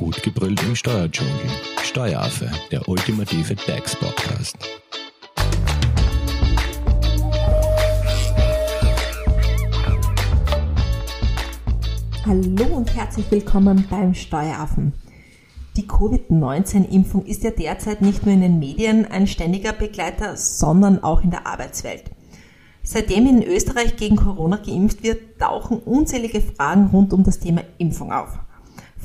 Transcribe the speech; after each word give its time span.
Gut 0.00 0.22
gebrüllt 0.22 0.62
im 0.62 0.74
Steuerdschungel. 0.74 1.34
Steueraffe, 1.82 2.50
der 2.70 2.88
ultimative 2.88 3.54
DAX-Podcast. 3.54 4.56
Hallo 12.24 12.76
und 12.76 12.96
herzlich 12.96 13.30
willkommen 13.30 13.86
beim 13.90 14.14
Steueraffen. 14.14 14.94
Die 15.76 15.86
Covid-19-Impfung 15.86 17.26
ist 17.26 17.42
ja 17.42 17.50
derzeit 17.50 18.00
nicht 18.00 18.24
nur 18.24 18.32
in 18.32 18.40
den 18.40 18.58
Medien 18.58 19.04
ein 19.04 19.26
ständiger 19.26 19.74
Begleiter, 19.74 20.34
sondern 20.38 21.04
auch 21.04 21.22
in 21.22 21.30
der 21.30 21.46
Arbeitswelt. 21.46 22.04
Seitdem 22.82 23.26
in 23.26 23.42
Österreich 23.42 23.96
gegen 23.96 24.16
Corona 24.16 24.56
geimpft 24.56 25.02
wird, 25.02 25.38
tauchen 25.38 25.78
unzählige 25.78 26.40
Fragen 26.40 26.86
rund 26.86 27.12
um 27.12 27.22
das 27.22 27.38
Thema 27.38 27.64
Impfung 27.76 28.14
auf. 28.14 28.38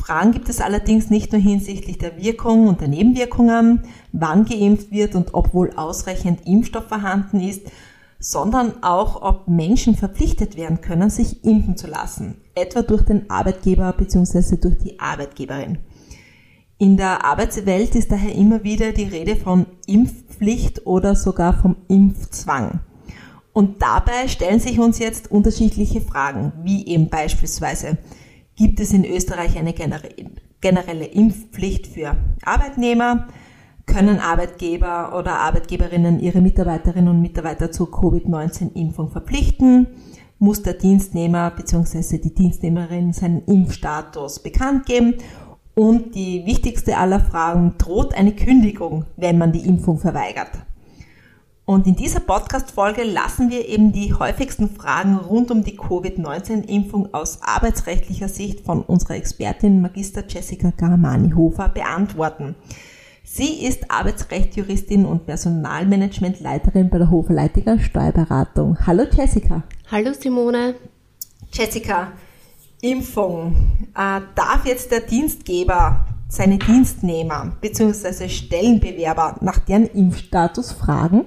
Fragen 0.05 0.33
gibt 0.33 0.49
es 0.49 0.61
allerdings 0.61 1.09
nicht 1.09 1.31
nur 1.31 1.41
hinsichtlich 1.41 1.97
der 1.97 2.15
Wirkung 2.21 2.67
und 2.67 2.79
der 2.79 2.87
Nebenwirkungen, 2.87 3.85
wann 4.11 4.45
geimpft 4.45 4.91
wird 4.91 5.15
und 5.15 5.33
ob 5.33 5.55
wohl 5.55 5.71
ausreichend 5.75 6.45
Impfstoff 6.45 6.87
vorhanden 6.87 7.39
ist, 7.39 7.71
sondern 8.19 8.83
auch, 8.83 9.23
ob 9.23 9.47
Menschen 9.47 9.95
verpflichtet 9.95 10.57
werden 10.57 10.81
können, 10.81 11.09
sich 11.09 11.43
impfen 11.43 11.75
zu 11.75 11.87
lassen, 11.87 12.35
etwa 12.53 12.83
durch 12.83 13.01
den 13.01 13.31
Arbeitgeber 13.31 13.91
bzw. 13.93 14.57
durch 14.57 14.77
die 14.77 14.99
Arbeitgeberin. 14.99 15.79
In 16.77 16.97
der 16.97 17.25
Arbeitswelt 17.25 17.95
ist 17.95 18.11
daher 18.11 18.35
immer 18.35 18.63
wieder 18.63 18.91
die 18.91 19.05
Rede 19.05 19.35
von 19.35 19.65
Impfpflicht 19.87 20.85
oder 20.85 21.15
sogar 21.15 21.59
vom 21.59 21.77
Impfzwang. 21.87 22.79
Und 23.53 23.81
dabei 23.81 24.27
stellen 24.27 24.59
sich 24.59 24.77
uns 24.77 24.99
jetzt 24.99 25.31
unterschiedliche 25.31 26.01
Fragen, 26.01 26.53
wie 26.63 26.85
eben 26.85 27.09
beispielsweise, 27.09 27.97
gibt 28.55 28.79
es 28.79 28.93
in 28.93 29.05
Österreich 29.05 29.57
eine 29.57 29.73
generelle 29.73 31.05
Impfpflicht 31.05 31.87
für 31.87 32.15
Arbeitnehmer? 32.43 33.27
Können 33.85 34.20
Arbeitgeber 34.20 35.17
oder 35.17 35.34
Arbeitgeberinnen 35.39 36.20
ihre 36.20 36.41
Mitarbeiterinnen 36.41 37.09
und 37.09 37.21
Mitarbeiter 37.21 37.71
zur 37.71 37.91
Covid-19-Impfung 37.91 39.09
verpflichten? 39.09 39.87
Muss 40.39 40.63
der 40.63 40.73
Dienstnehmer 40.73 41.51
bzw. 41.51 42.17
die 42.17 42.34
Dienstnehmerin 42.34 43.13
seinen 43.13 43.45
Impfstatus 43.45 44.39
bekannt 44.39 44.85
geben? 44.85 45.15
Und 45.75 46.15
die 46.15 46.45
wichtigste 46.45 46.97
aller 46.97 47.19
Fragen, 47.19 47.75
droht 47.77 48.15
eine 48.15 48.34
Kündigung, 48.34 49.05
wenn 49.17 49.37
man 49.37 49.51
die 49.51 49.67
Impfung 49.67 49.99
verweigert? 49.99 50.51
Und 51.68 51.88
in 51.88 51.96
dieser 51.96 52.20
Podcast-Folge 52.20 53.02
lassen 53.02 53.49
wir 53.49 53.68
eben 53.68 53.91
die 53.91 54.13
häufigsten 54.13 54.70
Fragen 54.70 55.18
rund 55.18 55.49
um 55.49 55.63
die 55.63 55.76
Covid-19-Impfung 55.76 57.12
aus 57.12 57.40
arbeitsrechtlicher 57.41 58.27
Sicht 58.27 58.60
von 58.60 58.84
unserer 58.84 59.16
Expertin 59.16 59.82
Magister 59.82 60.24
Jessica 60.27 60.71
Garamani-Hofer 60.77 61.70
beantworten. 61.70 62.54
Sie 63.24 63.66
ist 63.66 63.90
Arbeitsrechtsjuristin 63.90 65.08
und 65.08 65.25
Personalmanagementleiterin 65.25 66.91
bei 66.91 67.00
der 67.00 67.09
Hofer 67.09 67.34
Leitinger 67.34 67.80
Steuerberatung. 67.80 68.78
Hallo 68.86 69.06
Jessica. 69.12 69.63
Hallo 69.90 70.13
Simone. 70.13 70.75
Jessica, 71.52 72.12
Impfung. 72.81 73.56
Äh, 73.96 74.22
darf 74.36 74.68
jetzt 74.68 74.91
der 74.91 75.02
Dienstgeber 75.02 76.06
seine 76.28 76.59
Dienstnehmer 76.59 77.53
bzw. 77.59 78.30
Stellenbewerber 78.30 79.38
nach 79.41 79.58
deren 79.58 79.88
Impfstatus 79.88 80.72
fragen? 80.72 81.25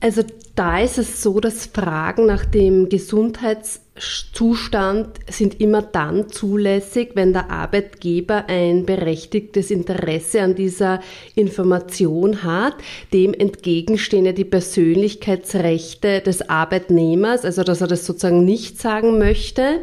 Also 0.00 0.22
da 0.54 0.80
ist 0.80 0.98
es 0.98 1.22
so, 1.22 1.40
dass 1.40 1.66
Fragen 1.66 2.26
nach 2.26 2.44
dem 2.44 2.88
Gesundheits 2.88 3.80
Zustand 4.00 5.18
sind 5.28 5.60
immer 5.60 5.82
dann 5.82 6.28
zulässig, 6.28 7.10
wenn 7.14 7.32
der 7.32 7.50
Arbeitgeber 7.50 8.44
ein 8.46 8.86
berechtigtes 8.86 9.70
Interesse 9.70 10.42
an 10.42 10.54
dieser 10.54 11.00
Information 11.34 12.42
hat. 12.44 12.74
Dem 13.12 13.34
entgegenstehen 13.34 14.26
ja 14.26 14.32
die 14.32 14.44
Persönlichkeitsrechte 14.44 16.20
des 16.20 16.48
Arbeitnehmers, 16.48 17.44
also 17.44 17.62
dass 17.64 17.80
er 17.80 17.88
das 17.88 18.06
sozusagen 18.06 18.44
nicht 18.44 18.80
sagen 18.80 19.18
möchte. 19.18 19.80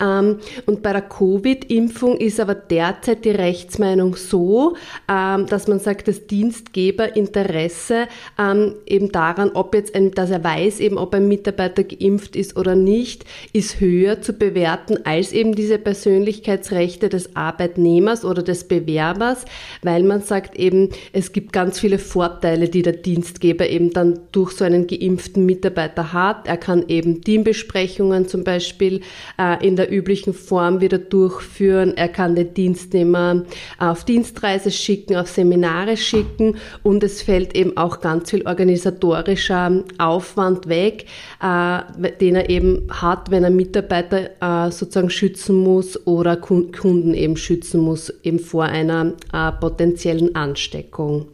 Ähm, 0.00 0.38
und 0.66 0.82
bei 0.82 0.92
der 0.92 1.02
Covid-Impfung 1.02 2.16
ist 2.16 2.40
aber 2.40 2.54
derzeit 2.54 3.24
die 3.24 3.30
Rechtsmeinung 3.30 4.16
so, 4.16 4.76
ähm, 5.10 5.46
dass 5.46 5.68
man 5.68 5.80
sagt, 5.80 6.08
das 6.08 6.26
Dienstgeberinteresse 6.26 8.06
ähm, 8.38 8.76
eben 8.86 9.12
daran, 9.12 9.50
ob 9.52 9.74
jetzt 9.74 9.94
ein, 9.94 10.12
dass 10.12 10.30
er 10.30 10.42
weiß 10.42 10.80
eben, 10.80 10.98
ob 10.98 11.14
ein 11.14 11.28
Mitarbeiter 11.28 11.84
geimpft 11.84 12.36
ist 12.36 12.56
oder 12.56 12.74
nicht, 12.74 13.24
ist 13.52 13.57
höher 13.60 14.20
zu 14.20 14.32
bewerten 14.32 14.98
als 15.04 15.32
eben 15.32 15.54
diese 15.54 15.78
Persönlichkeitsrechte 15.78 17.08
des 17.08 17.34
Arbeitnehmers 17.36 18.24
oder 18.24 18.42
des 18.42 18.64
Bewerbers, 18.64 19.44
weil 19.82 20.02
man 20.02 20.22
sagt 20.22 20.56
eben, 20.56 20.90
es 21.12 21.32
gibt 21.32 21.52
ganz 21.52 21.80
viele 21.80 21.98
Vorteile, 21.98 22.68
die 22.68 22.82
der 22.82 22.94
Dienstgeber 22.94 23.68
eben 23.68 23.92
dann 23.92 24.20
durch 24.32 24.52
so 24.52 24.64
einen 24.64 24.86
geimpften 24.86 25.44
Mitarbeiter 25.46 26.12
hat. 26.12 26.46
Er 26.46 26.56
kann 26.56 26.84
eben 26.88 27.22
Teambesprechungen 27.22 28.28
zum 28.28 28.44
Beispiel 28.44 29.00
äh, 29.38 29.66
in 29.66 29.76
der 29.76 29.92
üblichen 29.92 30.34
Form 30.34 30.80
wieder 30.80 30.98
durchführen. 30.98 31.96
Er 31.96 32.08
kann 32.08 32.34
den 32.34 32.54
Dienstnehmer 32.54 33.44
auf 33.78 34.04
Dienstreise 34.04 34.70
schicken, 34.70 35.16
auf 35.16 35.28
Seminare 35.28 35.96
schicken 35.96 36.56
und 36.82 37.02
es 37.02 37.22
fällt 37.22 37.56
eben 37.56 37.76
auch 37.76 38.00
ganz 38.00 38.30
viel 38.30 38.46
organisatorischer 38.46 39.84
Aufwand 39.98 40.68
weg, 40.68 41.06
äh, 41.42 41.80
den 42.20 42.36
er 42.36 42.50
eben 42.50 42.86
hat, 42.90 43.30
wenn 43.30 43.44
er 43.44 43.47
Mitarbeiter 43.50 44.30
äh, 44.40 44.70
sozusagen 44.70 45.10
schützen 45.10 45.56
muss 45.56 46.06
oder 46.06 46.36
Kunden 46.36 47.14
eben 47.14 47.36
schützen 47.36 47.80
muss, 47.80 48.12
eben 48.22 48.38
vor 48.38 48.64
einer 48.64 49.14
äh, 49.32 49.52
potenziellen 49.52 50.34
Ansteckung. 50.34 51.26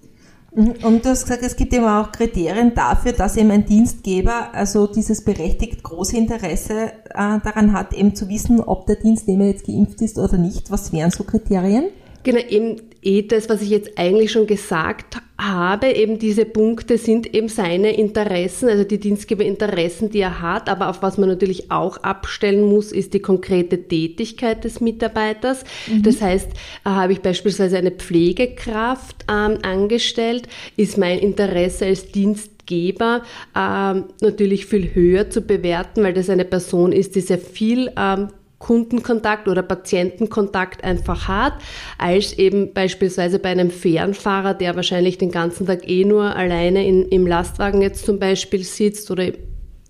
Mhm. 0.54 0.74
Und 0.82 1.04
du 1.04 1.10
hast 1.10 1.24
gesagt, 1.24 1.42
es 1.42 1.56
gibt 1.56 1.72
eben 1.72 1.84
auch 1.84 2.12
Kriterien 2.12 2.74
dafür, 2.74 3.12
dass 3.12 3.36
eben 3.36 3.50
ein 3.50 3.66
Dienstgeber 3.66 4.54
also 4.54 4.86
dieses 4.86 5.22
berechtigt 5.24 5.82
große 5.82 6.16
Interesse 6.16 6.92
äh, 7.10 7.40
daran 7.42 7.72
hat, 7.72 7.92
eben 7.92 8.14
zu 8.14 8.28
wissen, 8.28 8.60
ob 8.60 8.86
der 8.86 8.96
Dienstnehmer 8.96 9.46
jetzt 9.46 9.66
geimpft 9.66 10.00
ist 10.02 10.18
oder 10.18 10.36
nicht. 10.36 10.70
Was 10.70 10.92
wären 10.92 11.10
so 11.10 11.24
Kriterien? 11.24 11.86
Genau, 12.24 12.40
eben 12.48 12.80
eh 13.02 13.22
das, 13.22 13.50
was 13.50 13.60
ich 13.60 13.68
jetzt 13.68 13.98
eigentlich 13.98 14.32
schon 14.32 14.46
gesagt 14.46 15.18
habe, 15.38 15.88
eben 15.88 16.18
diese 16.18 16.46
Punkte 16.46 16.96
sind 16.96 17.34
eben 17.34 17.48
seine 17.48 17.94
Interessen, 17.96 18.68
also 18.68 18.82
die 18.82 18.98
Dienstgeberinteressen, 18.98 20.08
die 20.08 20.20
er 20.20 20.40
hat, 20.40 20.70
aber 20.70 20.88
auf 20.88 21.02
was 21.02 21.18
man 21.18 21.28
natürlich 21.28 21.70
auch 21.70 21.98
abstellen 21.98 22.62
muss, 22.62 22.92
ist 22.92 23.12
die 23.12 23.20
konkrete 23.20 23.82
Tätigkeit 23.82 24.64
des 24.64 24.80
Mitarbeiters. 24.80 25.64
Mhm. 25.86 26.02
Das 26.02 26.22
heißt, 26.22 26.48
äh, 26.48 26.54
habe 26.88 27.12
ich 27.12 27.20
beispielsweise 27.20 27.76
eine 27.76 27.90
Pflegekraft 27.90 29.24
ähm, 29.30 29.58
angestellt, 29.62 30.48
ist 30.76 30.96
mein 30.96 31.18
Interesse 31.18 31.84
als 31.84 32.10
Dienstgeber 32.10 33.22
ähm, 33.54 34.04
natürlich 34.22 34.64
viel 34.64 34.94
höher 34.94 35.28
zu 35.28 35.42
bewerten, 35.42 36.02
weil 36.02 36.14
das 36.14 36.30
eine 36.30 36.46
Person 36.46 36.92
ist, 36.92 37.16
die 37.16 37.20
sehr 37.20 37.38
viel 37.38 37.92
ähm, 37.98 38.28
Kundenkontakt 38.64 39.46
oder 39.46 39.62
Patientenkontakt 39.62 40.82
einfach 40.82 41.28
hat, 41.28 41.52
als 41.98 42.32
eben 42.38 42.72
beispielsweise 42.72 43.38
bei 43.38 43.50
einem 43.50 43.70
Fernfahrer, 43.70 44.54
der 44.54 44.74
wahrscheinlich 44.74 45.18
den 45.18 45.30
ganzen 45.30 45.66
Tag 45.66 45.86
eh 45.86 46.06
nur 46.06 46.34
alleine 46.34 46.86
in, 46.86 47.06
im 47.10 47.26
Lastwagen 47.26 47.82
jetzt 47.82 48.06
zum 48.06 48.18
Beispiel 48.18 48.64
sitzt 48.64 49.10
oder 49.10 49.32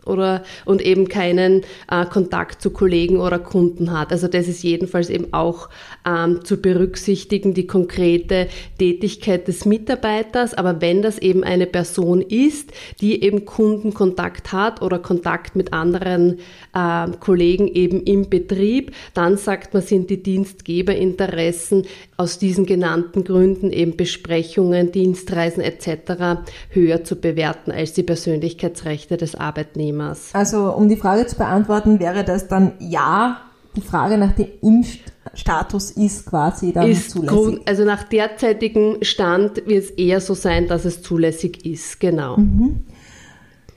oder 0.06 0.42
und 0.64 0.82
eben 0.82 1.08
keinen 1.08 1.62
äh, 1.90 2.04
Kontakt 2.06 2.62
zu 2.62 2.70
Kollegen 2.70 3.18
oder 3.18 3.38
Kunden 3.38 3.92
hat. 3.98 4.12
Also 4.12 4.28
das 4.28 4.48
ist 4.48 4.62
jedenfalls 4.62 5.10
eben 5.10 5.32
auch 5.32 5.68
ähm, 6.06 6.44
zu 6.44 6.58
berücksichtigen, 6.58 7.54
die 7.54 7.66
konkrete 7.66 8.48
Tätigkeit 8.78 9.48
des 9.48 9.64
Mitarbeiters. 9.64 10.54
Aber 10.54 10.80
wenn 10.80 11.02
das 11.02 11.18
eben 11.18 11.44
eine 11.44 11.66
Person 11.66 12.20
ist, 12.20 12.72
die 13.00 13.22
eben 13.22 13.44
Kundenkontakt 13.44 14.52
hat 14.52 14.82
oder 14.82 14.98
Kontakt 14.98 15.56
mit 15.56 15.72
anderen 15.72 16.38
äh, 16.74 17.06
Kollegen 17.20 17.68
eben 17.68 18.02
im 18.04 18.28
Betrieb, 18.28 18.92
dann 19.14 19.36
sagt 19.36 19.74
man, 19.74 19.82
sind 19.82 20.10
die 20.10 20.22
Dienstgeberinteressen 20.22 21.86
aus 22.16 22.38
diesen 22.38 22.66
genannten 22.66 23.24
Gründen 23.24 23.70
eben 23.72 23.96
Besprechungen, 23.96 24.92
Dienstreisen 24.92 25.62
etc. 25.62 26.44
höher 26.70 27.04
zu 27.04 27.16
bewerten 27.16 27.70
als 27.70 27.92
die 27.92 28.02
Persönlichkeitsrechte 28.02 29.16
des 29.16 29.34
Arbeitnehmers. 29.34 29.93
Also 30.34 30.72
um 30.72 30.88
die 30.88 30.96
Frage 30.96 31.26
zu 31.26 31.36
beantworten, 31.36 32.00
wäre 32.00 32.24
das 32.24 32.48
dann 32.48 32.72
ja, 32.78 33.38
die 33.76 33.80
Frage 33.80 34.18
nach 34.18 34.32
dem 34.32 34.48
Impfstatus 34.62 35.90
ist 35.92 36.26
quasi 36.26 36.72
dann 36.72 36.88
ist 36.88 37.10
zulässig. 37.10 37.36
Grund, 37.36 37.68
also 37.68 37.84
nach 37.84 38.04
derzeitigem 38.04 38.98
Stand 39.02 39.66
wird 39.66 39.84
es 39.84 39.90
eher 39.90 40.20
so 40.20 40.34
sein, 40.34 40.68
dass 40.68 40.84
es 40.84 41.02
zulässig 41.02 41.66
ist, 41.66 41.98
genau. 41.98 42.36
Mhm. 42.36 42.84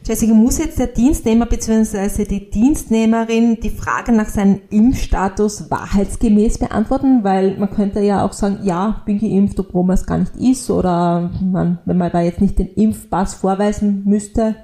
Jessica, 0.07 0.33
muss 0.33 0.57
jetzt 0.57 0.79
der 0.79 0.87
Dienstnehmer 0.87 1.47
bzw. 1.47 2.23
die 2.23 2.49
Dienstnehmerin 2.49 3.59
die 3.61 3.69
Frage 3.69 4.13
nach 4.13 4.29
seinem 4.29 4.61
Impfstatus 4.69 5.69
wahrheitsgemäß 5.69 6.59
beantworten? 6.59 7.25
Weil 7.25 7.57
man 7.57 7.69
könnte 7.71 7.99
ja 7.99 8.25
auch 8.25 8.31
sagen, 8.31 8.59
ja, 8.63 9.01
bin 9.05 9.19
geimpft, 9.19 9.59
obwohl 9.59 9.83
man 9.83 9.95
es 9.95 10.05
gar 10.05 10.19
nicht 10.19 10.33
ist. 10.37 10.69
Oder 10.69 11.29
man, 11.43 11.79
wenn 11.83 11.97
man 11.97 12.09
da 12.09 12.21
jetzt 12.21 12.39
nicht 12.39 12.57
den 12.57 12.69
Impfpass 12.69 13.33
vorweisen 13.33 14.03
müsste, 14.05 14.55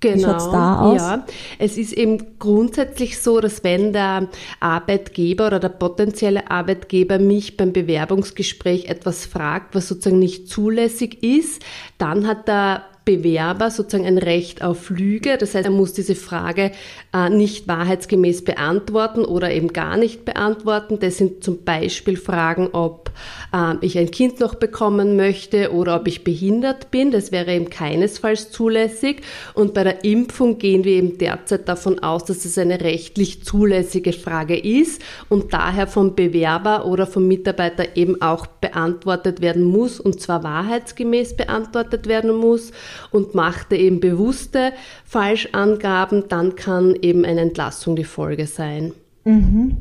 Genau. 0.00 0.94
Ja, 0.94 1.26
es 1.58 1.76
ist 1.76 1.92
eben 1.92 2.38
grundsätzlich 2.38 3.20
so, 3.20 3.40
dass 3.40 3.62
wenn 3.62 3.92
der 3.92 4.28
Arbeitgeber 4.58 5.48
oder 5.48 5.60
der 5.60 5.68
potenzielle 5.68 6.50
Arbeitgeber 6.50 7.18
mich 7.18 7.58
beim 7.58 7.74
Bewerbungsgespräch 7.74 8.86
etwas 8.86 9.26
fragt, 9.26 9.74
was 9.74 9.88
sozusagen 9.88 10.18
nicht 10.18 10.48
zulässig 10.48 11.22
ist, 11.22 11.62
dann 11.98 12.26
hat 12.26 12.48
der 12.48 12.84
Bewerber 13.04 13.70
sozusagen 13.70 14.06
ein 14.06 14.18
Recht 14.18 14.62
auf 14.62 14.90
Lüge. 14.90 15.38
Das 15.38 15.54
heißt, 15.54 15.64
er 15.64 15.70
muss 15.70 15.92
diese 15.92 16.14
Frage 16.14 16.72
äh, 17.14 17.30
nicht 17.30 17.66
wahrheitsgemäß 17.66 18.44
beantworten 18.44 19.24
oder 19.24 19.50
eben 19.50 19.72
gar 19.72 19.96
nicht 19.96 20.24
beantworten. 20.24 20.98
Das 21.00 21.16
sind 21.16 21.42
zum 21.42 21.64
Beispiel 21.64 22.16
Fragen, 22.16 22.68
ob 22.72 23.10
äh, 23.52 23.74
ich 23.80 23.98
ein 23.98 24.10
Kind 24.10 24.40
noch 24.40 24.54
bekommen 24.54 25.16
möchte 25.16 25.72
oder 25.72 25.96
ob 25.96 26.08
ich 26.08 26.24
behindert 26.24 26.90
bin. 26.90 27.10
Das 27.10 27.32
wäre 27.32 27.54
eben 27.54 27.70
keinesfalls 27.70 28.50
zulässig. 28.50 29.22
Und 29.54 29.74
bei 29.74 29.84
der 29.84 30.04
Impfung 30.04 30.58
gehen 30.58 30.84
wir 30.84 30.92
eben 30.92 31.18
derzeit 31.18 31.68
davon 31.68 32.00
aus, 32.00 32.24
dass 32.24 32.44
es 32.44 32.58
eine 32.58 32.80
rechtlich 32.80 33.42
zulässige 33.44 34.12
Frage 34.12 34.58
ist 34.58 35.02
und 35.28 35.52
daher 35.52 35.86
vom 35.86 36.14
Bewerber 36.14 36.86
oder 36.86 37.06
vom 37.06 37.26
Mitarbeiter 37.26 37.96
eben 37.96 38.20
auch 38.20 38.46
beantwortet 38.46 39.40
werden 39.40 39.64
muss 39.64 40.00
und 40.00 40.20
zwar 40.20 40.42
wahrheitsgemäß 40.42 41.36
beantwortet 41.36 42.06
werden 42.06 42.34
muss 42.34 42.72
und 43.10 43.34
machte 43.34 43.76
eben 43.76 44.00
bewusste 44.00 44.72
Falschangaben, 45.04 46.28
dann 46.28 46.56
kann 46.56 46.96
eben 47.00 47.24
eine 47.24 47.40
Entlassung 47.40 47.96
die 47.96 48.04
Folge 48.04 48.46
sein. 48.46 48.92
Mhm. 49.24 49.78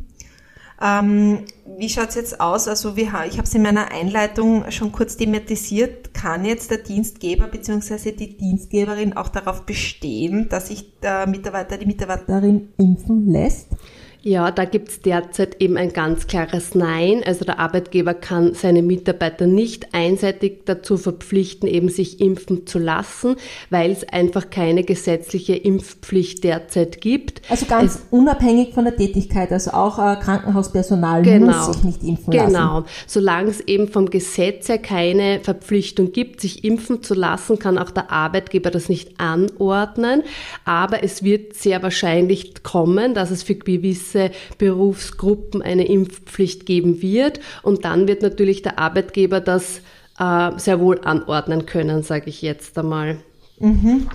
Ähm, 0.82 1.40
wie 1.78 1.90
schaut 1.90 2.10
es 2.10 2.16
jetzt 2.16 2.40
aus? 2.40 2.68
Also 2.68 2.96
wir, 2.96 3.08
ich 3.28 3.38
habe 3.38 3.44
es 3.44 3.54
in 3.54 3.62
meiner 3.62 3.92
Einleitung 3.92 4.70
schon 4.72 4.92
kurz 4.92 5.18
thematisiert. 5.18 6.14
Kann 6.14 6.46
jetzt 6.46 6.72
der 6.72 6.78
Dienstgeber 6.80 7.48
bzw. 7.48 8.14
die 8.14 8.38
Dienstgeberin 8.38 9.16
auch 9.16 9.28
darauf 9.28 9.66
bestehen, 9.66 10.48
dass 10.50 10.68
sich 10.70 11.00
der 11.00 11.28
Mitarbeiter, 11.28 11.78
die 11.78 11.86
Mitarbeiterin 11.86 12.70
impfen 12.78 13.30
lässt? 13.30 13.68
Ja, 14.22 14.52
da 14.52 14.66
gibt 14.66 14.90
es 14.90 15.00
derzeit 15.00 15.62
eben 15.62 15.78
ein 15.78 15.94
ganz 15.94 16.28
klares 16.28 16.76
Nein. 16.76 17.24
Also 17.26 17.46
der 17.46 17.58
Arbeitgeber 17.58 18.14
kann 18.14 18.54
seine 18.54 18.82
Mitarbeiter 18.82 19.48
nicht 19.48 19.94
einseitig 19.94 20.66
dazu 20.66 20.98
verpflichten, 20.98 21.70
eben 21.70 21.88
sich 21.88 22.20
impfen 22.20 22.68
zu 22.68 22.80
lassen, 22.80 23.38
weil 23.70 23.92
es 23.92 24.06
einfach 24.10 24.50
keine 24.50 24.84
gesetzliche 24.84 25.56
Impfpflicht 25.56 26.44
derzeit 26.44 27.00
gibt. 27.00 27.42
Also 27.50 27.66
ganz 27.66 27.96
es, 27.96 28.02
unabhängig 28.12 28.74
von 28.74 28.84
der 28.84 28.98
Tätigkeit, 28.98 29.54
also 29.54 29.72
auch 29.72 29.98
äh, 30.00 30.18
Krankenhauspersonal 30.18 31.22
genau, 31.22 31.68
muss 31.68 31.76
sich 31.76 31.84
nicht 31.86 32.04
impfen 32.04 32.34
lassen. 32.34 32.48
Genau, 32.48 32.84
solange 33.08 33.52
es 33.52 33.62
eben 33.62 33.88
vom 33.88 34.10
Gesetz 34.10 34.68
her 34.68 34.80
keine 34.80 35.40
Verpflichtung 35.40 36.12
gibt, 36.12 36.42
sich 36.42 36.66
impfen 36.66 37.04
zu 37.04 37.14
lassen, 37.14 37.58
kann 37.58 37.78
auch 37.78 37.92
der 37.92 38.12
Arbeitgeber 38.12 38.70
das 38.70 38.90
nicht 38.90 39.18
anordnen. 39.18 40.24
Aber 40.66 41.06
es 41.06 41.24
wird 41.24 41.54
sehr 41.54 41.82
wahrscheinlich 41.84 42.64
kommen, 42.64 43.14
dass 43.14 43.32
es 43.32 43.44
für 43.44 43.56
gewisse 43.56 44.09
gewisse 44.10 44.32
Berufsgruppen 44.58 45.62
eine 45.62 45.88
Impfpflicht 45.88 46.66
geben 46.66 47.02
wird. 47.02 47.40
Und 47.64 47.86
dann 47.86 48.08
wird 48.08 48.22
natürlich 48.22 48.62
der 48.62 48.80
Arbeitgeber 48.80 49.42
das 49.42 49.82
äh, 50.20 50.52
sehr 50.58 50.80
wohl 50.80 51.00
anordnen 51.04 51.66
können, 51.66 52.04
sage 52.04 52.30
ich 52.30 52.42
jetzt 52.42 52.78
einmal. 52.78 53.18
Mhm. 53.60 54.08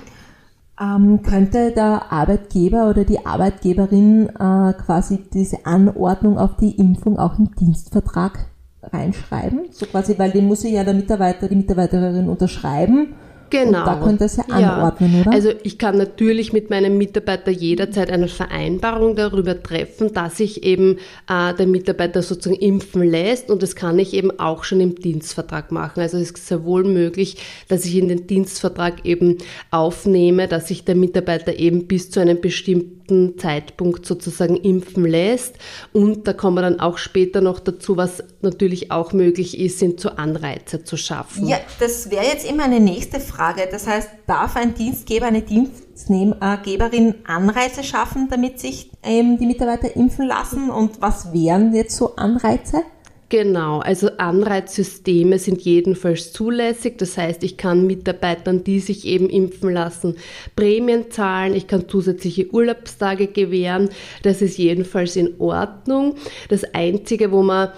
Ähm, 0.81 1.23
könnte 1.23 1.70
der 1.70 2.11
Arbeitgeber 2.11 2.91
oder 2.91 3.05
die 3.05 3.25
Arbeitgeberin 3.25 4.29
äh, 4.29 4.73
quasi 4.85 5.20
diese 5.32 5.67
Anordnung 5.67 6.37
auf 6.37 6.56
die 6.56 6.76
Impfung 6.76 7.17
auch 7.17 7.38
im 7.38 7.55
Dienstvertrag 7.55 8.47
reinschreiben? 8.82 9.67
So 9.70 9.87
quasi, 9.87 10.19
weil 10.19 10.32
den 10.32 10.47
muss 10.47 10.64
ja 10.64 10.82
der 10.82 10.94
Mitarbeiter, 10.94 11.49
die 11.49 11.55
Mitarbeiterin 11.55 12.29
unterschreiben 12.29 13.14
Genau. 13.50 13.81
Und 13.81 13.87
da 13.87 14.00
könnte 14.02 14.25
es 14.25 14.37
ja 14.37 14.44
anordnen, 14.44 15.14
ja. 15.14 15.20
oder? 15.23 15.32
Also 15.32 15.52
ich 15.62 15.79
kann 15.79 15.96
natürlich 15.96 16.52
mit 16.52 16.70
meinem 16.70 16.99
Mitarbeiter 16.99 17.50
jederzeit 17.50 18.11
eine 18.11 18.29
Vereinbarung 18.29 19.17
darüber 19.17 19.62
treffen, 19.62 20.12
dass 20.12 20.41
ich 20.41 20.64
eben 20.64 20.99
äh, 21.29 21.55
den 21.55 21.70
Mitarbeiter 21.70 22.23
sozusagen 22.23 22.61
impfen 22.61 23.02
lässt 23.02 23.50
und 23.50 23.62
das 23.62 23.76
kann 23.76 23.99
ich 23.99 24.14
eben 24.14 24.38
auch 24.38 24.64
schon 24.64 24.81
im 24.81 24.96
Dienstvertrag 24.96 25.70
machen. 25.73 26.00
Also 26.00 26.17
es 26.19 26.31
ist 26.31 26.46
sehr 26.46 26.64
wohl 26.64 26.85
möglich, 26.85 27.37
dass 27.69 27.85
ich 27.85 27.96
in 27.96 28.08
den 28.08 28.26
Dienstvertrag 28.26 29.05
eben 29.05 29.38
aufnehme, 29.70 30.49
dass 30.49 30.69
sich 30.69 30.85
der 30.85 30.97
Mitarbeiter 30.97 31.58
eben 31.58 31.87
bis 31.87 32.11
zu 32.11 32.20
einem 32.20 32.40
bestimmten 32.40 33.38
Zeitpunkt 33.38 34.06
sozusagen 34.06 34.56
impfen 34.56 35.05
lässt. 35.05 35.56
Und 35.93 36.26
da 36.26 36.32
kommen 36.32 36.56
wir 36.56 36.62
dann 36.62 36.81
auch 36.81 36.99
später 36.99 37.40
noch 37.40 37.61
dazu, 37.61 37.97
was 37.97 38.25
natürlich 38.40 38.90
auch 38.90 39.12
möglich 39.12 39.58
ist, 39.58 39.79
sind 39.79 40.00
so 40.00 40.11
Anreize 40.11 40.85
zu 40.85 40.97
schaffen. 40.97 41.47
Ja, 41.47 41.58
das 41.79 42.11
wäre 42.11 42.25
jetzt 42.25 42.49
immer 42.49 42.64
eine 42.64 42.81
nächste 42.81 43.20
Frage 43.20 43.44
Frage. 43.44 43.69
Das 43.70 43.87
heißt, 43.87 44.08
darf 44.26 44.56
ein 44.56 44.75
Dienstgeber, 44.75 45.26
eine 45.26 45.43
Dienstgeberin 45.43 47.14
Anreize 47.26 47.85
schaffen, 47.85 48.29
damit 48.31 48.58
sich 48.58 48.91
ähm, 49.02 49.38
die 49.38 49.46
Mitarbeiter 49.46 49.94
impfen 49.94 50.26
lassen? 50.26 50.70
Und 50.70 51.02
was 51.02 51.32
wären 51.32 51.75
jetzt 51.75 51.96
so 51.96 52.17
Anreize? 52.17 52.82
Genau, 53.31 53.81
also 53.81 54.11
Anreizsysteme 54.19 55.38
sind 55.38 55.62
jedenfalls 55.62 56.32
zulässig. 56.32 56.99
Das 56.99 57.19
heißt, 57.19 57.43
ich 57.43 57.56
kann 57.56 57.87
Mitarbeitern, 57.87 58.64
die 58.64 58.81
sich 58.81 59.06
eben 59.06 59.29
impfen 59.29 59.73
lassen, 59.73 60.17
Prämien 60.55 61.11
zahlen, 61.11 61.55
ich 61.55 61.67
kann 61.67 61.88
zusätzliche 61.88 62.52
Urlaubstage 62.52 63.26
gewähren. 63.26 63.88
Das 64.23 64.40
ist 64.40 64.56
jedenfalls 64.56 65.17
in 65.17 65.35
Ordnung. 65.40 66.14
Das 66.49 66.62
Einzige, 66.75 67.32
wo 67.32 67.43
man 67.43 67.70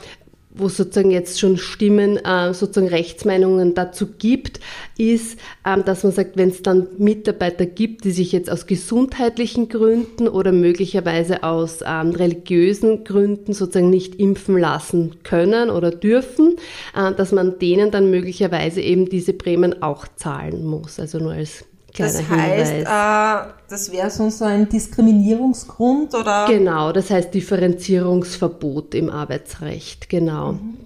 wo 0.56 0.68
sozusagen 0.68 1.10
jetzt 1.10 1.38
schon 1.38 1.56
Stimmen, 1.56 2.16
äh, 2.16 2.54
sozusagen 2.54 2.88
Rechtsmeinungen 2.88 3.74
dazu 3.74 4.06
gibt, 4.18 4.60
ist, 4.98 5.38
ähm, 5.64 5.84
dass 5.84 6.02
man 6.02 6.12
sagt, 6.12 6.36
wenn 6.36 6.48
es 6.48 6.62
dann 6.62 6.88
Mitarbeiter 6.98 7.66
gibt, 7.66 8.04
die 8.04 8.10
sich 8.10 8.32
jetzt 8.32 8.50
aus 8.50 8.66
gesundheitlichen 8.66 9.68
Gründen 9.68 10.28
oder 10.28 10.52
möglicherweise 10.52 11.42
aus 11.42 11.80
ähm, 11.86 12.10
religiösen 12.10 13.04
Gründen 13.04 13.52
sozusagen 13.52 13.90
nicht 13.90 14.16
impfen 14.16 14.58
lassen 14.58 15.16
können 15.22 15.70
oder 15.70 15.90
dürfen, 15.90 16.56
äh, 16.96 17.12
dass 17.12 17.32
man 17.32 17.58
denen 17.58 17.90
dann 17.90 18.10
möglicherweise 18.10 18.80
eben 18.80 19.08
diese 19.08 19.32
Prämien 19.32 19.82
auch 19.82 20.06
zahlen 20.16 20.64
muss. 20.64 20.98
Also 20.98 21.18
nur 21.18 21.32
als 21.32 21.64
das 21.96 22.28
heißt, 22.28 22.72
äh, 22.72 23.52
das 23.68 23.92
wäre 23.92 24.10
sonst 24.10 24.38
so 24.38 24.44
ein 24.44 24.68
Diskriminierungsgrund 24.68 26.14
oder? 26.14 26.46
Genau, 26.48 26.92
das 26.92 27.10
heißt 27.10 27.32
Differenzierungsverbot 27.34 28.94
im 28.94 29.10
Arbeitsrecht, 29.10 30.08
genau. 30.08 30.52
Mhm. 30.52 30.85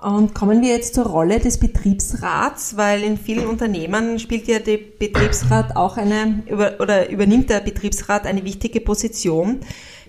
Und 0.00 0.32
kommen 0.32 0.62
wir 0.62 0.68
jetzt 0.68 0.94
zur 0.94 1.06
Rolle 1.06 1.40
des 1.40 1.58
Betriebsrats, 1.58 2.76
weil 2.76 3.02
in 3.02 3.16
vielen 3.16 3.48
Unternehmen 3.48 4.20
spielt 4.20 4.46
ja 4.46 4.60
der 4.60 4.78
Betriebsrat 4.78 5.74
auch 5.74 5.96
eine, 5.96 6.44
oder 6.78 7.10
übernimmt 7.10 7.50
der 7.50 7.58
Betriebsrat 7.58 8.24
eine 8.24 8.44
wichtige 8.44 8.80
Position. 8.80 9.58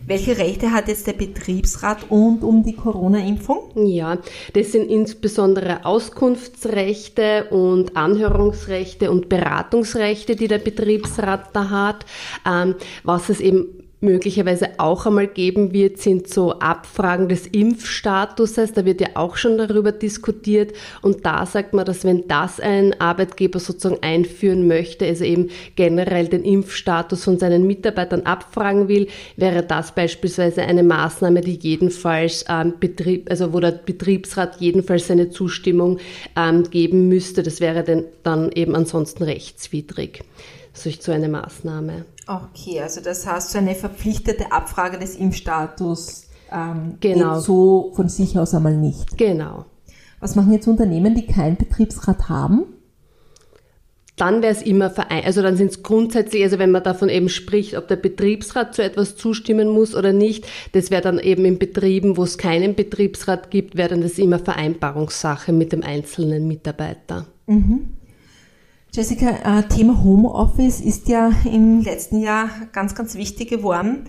Welche 0.05 0.37
Rechte 0.37 0.71
hat 0.71 0.89
jetzt 0.89 1.07
der 1.07 1.13
Betriebsrat 1.13 2.05
und 2.09 2.43
um 2.43 2.63
die 2.63 2.75
Corona-Impfung? 2.75 3.71
Ja, 3.87 4.19
das 4.53 4.71
sind 4.73 4.91
insbesondere 4.91 5.83
Auskunftsrechte 5.85 7.45
und 7.49 7.97
Anhörungsrechte 7.97 9.09
und 9.09 9.27
Beratungsrechte, 9.27 10.35
die 10.35 10.47
der 10.47 10.59
Betriebsrat 10.59 11.49
da 11.53 11.69
hat. 11.71 12.05
Ähm, 12.47 12.75
was 13.03 13.29
es 13.29 13.39
eben 13.39 13.78
möglicherweise 14.01 14.69
auch 14.77 15.05
einmal 15.05 15.27
geben 15.27 15.73
wird, 15.73 15.97
sind 15.97 16.27
so 16.27 16.53
Abfragen 16.59 17.27
des 17.27 17.47
Impfstatuses. 17.47 18.73
Da 18.73 18.85
wird 18.85 19.01
ja 19.01 19.09
auch 19.15 19.35
schon 19.35 19.57
darüber 19.57 19.91
diskutiert. 19.91 20.73
Und 21.01 21.25
da 21.25 21.45
sagt 21.45 21.73
man, 21.73 21.85
dass 21.85 22.05
wenn 22.05 22.27
das 22.27 22.59
ein 22.59 22.99
Arbeitgeber 22.99 23.59
sozusagen 23.59 24.01
einführen 24.01 24.67
möchte, 24.67 25.05
also 25.05 25.25
eben 25.25 25.49
generell 25.75 26.27
den 26.27 26.43
Impfstatus 26.43 27.23
von 27.23 27.39
seinen 27.39 27.67
Mitarbeitern 27.67 28.21
abfragen 28.21 28.87
will, 28.87 29.07
wäre 29.35 29.63
das 29.63 29.93
beispielsweise 29.93 30.61
eine 30.61 30.83
Maßnahme, 30.83 31.41
die 31.41 31.59
jedenfalls 31.61 32.45
ähm, 32.47 32.75
Betrieb, 32.79 33.29
also 33.29 33.53
wo 33.53 33.59
der 33.59 33.71
Betriebsrat 33.71 34.61
jedenfalls 34.61 35.07
seine 35.07 35.29
Zustimmung 35.29 35.99
ähm, 36.35 36.63
geben 36.69 37.09
müsste. 37.09 37.43
Das 37.43 37.59
wäre 37.59 38.05
dann 38.23 38.51
eben 38.53 38.75
ansonsten 38.75 39.23
rechtswidrig. 39.23 40.23
Solch 40.73 40.99
so 41.01 41.11
eine 41.11 41.27
Maßnahme. 41.27 42.05
Okay, 42.29 42.79
also 42.79 43.01
das 43.01 43.25
heißt, 43.25 43.49
so 43.49 43.57
eine 43.57 43.73
verpflichtete 43.73 44.51
Abfrage 44.51 44.99
des 44.99 45.15
Impfstatus 45.15 46.27
ähm, 46.51 46.97
genau. 46.99 47.35
geht 47.35 47.43
so 47.43 47.91
von 47.95 48.07
sich 48.07 48.37
aus 48.37 48.53
einmal 48.53 48.77
nicht. 48.77 49.17
Genau. 49.17 49.65
Was 50.19 50.35
machen 50.35 50.53
jetzt 50.53 50.67
Unternehmen, 50.67 51.15
die 51.15 51.25
keinen 51.25 51.57
Betriebsrat 51.57 52.29
haben? 52.29 52.65
Dann 54.15 54.43
wäre 54.43 54.53
es 54.53 54.61
immer 54.61 54.91
vereint, 54.91 55.25
also 55.25 55.41
dann 55.41 55.57
sind 55.57 55.71
es 55.71 55.81
grundsätzlich, 55.81 56.43
also 56.43 56.59
wenn 56.59 56.69
man 56.69 56.83
davon 56.83 57.09
eben 57.09 57.29
spricht, 57.29 57.75
ob 57.75 57.87
der 57.87 57.95
Betriebsrat 57.95 58.75
zu 58.75 58.83
etwas 58.83 59.15
zustimmen 59.15 59.69
muss 59.69 59.95
oder 59.95 60.13
nicht, 60.13 60.45
das 60.73 60.91
wäre 60.91 61.01
dann 61.01 61.17
eben 61.17 61.45
in 61.45 61.57
Betrieben, 61.57 62.15
wo 62.15 62.23
es 62.23 62.37
keinen 62.37 62.75
Betriebsrat 62.75 63.49
gibt, 63.49 63.75
wäre 63.75 63.89
dann 63.89 64.01
das 64.01 64.19
immer 64.19 64.37
Vereinbarungssache 64.37 65.51
mit 65.51 65.71
dem 65.71 65.81
einzelnen 65.81 66.47
Mitarbeiter. 66.47 67.25
Mhm. 67.47 67.95
Jessica, 68.91 69.59
äh, 69.59 69.67
Thema 69.67 70.03
Homeoffice 70.03 70.81
ist 70.81 71.09
ja 71.09 71.31
im 71.45 71.81
letzten 71.81 72.19
Jahr 72.19 72.49
ganz, 72.71 72.95
ganz 72.95 73.13
wichtig 73.13 73.47
geworden. 73.49 74.05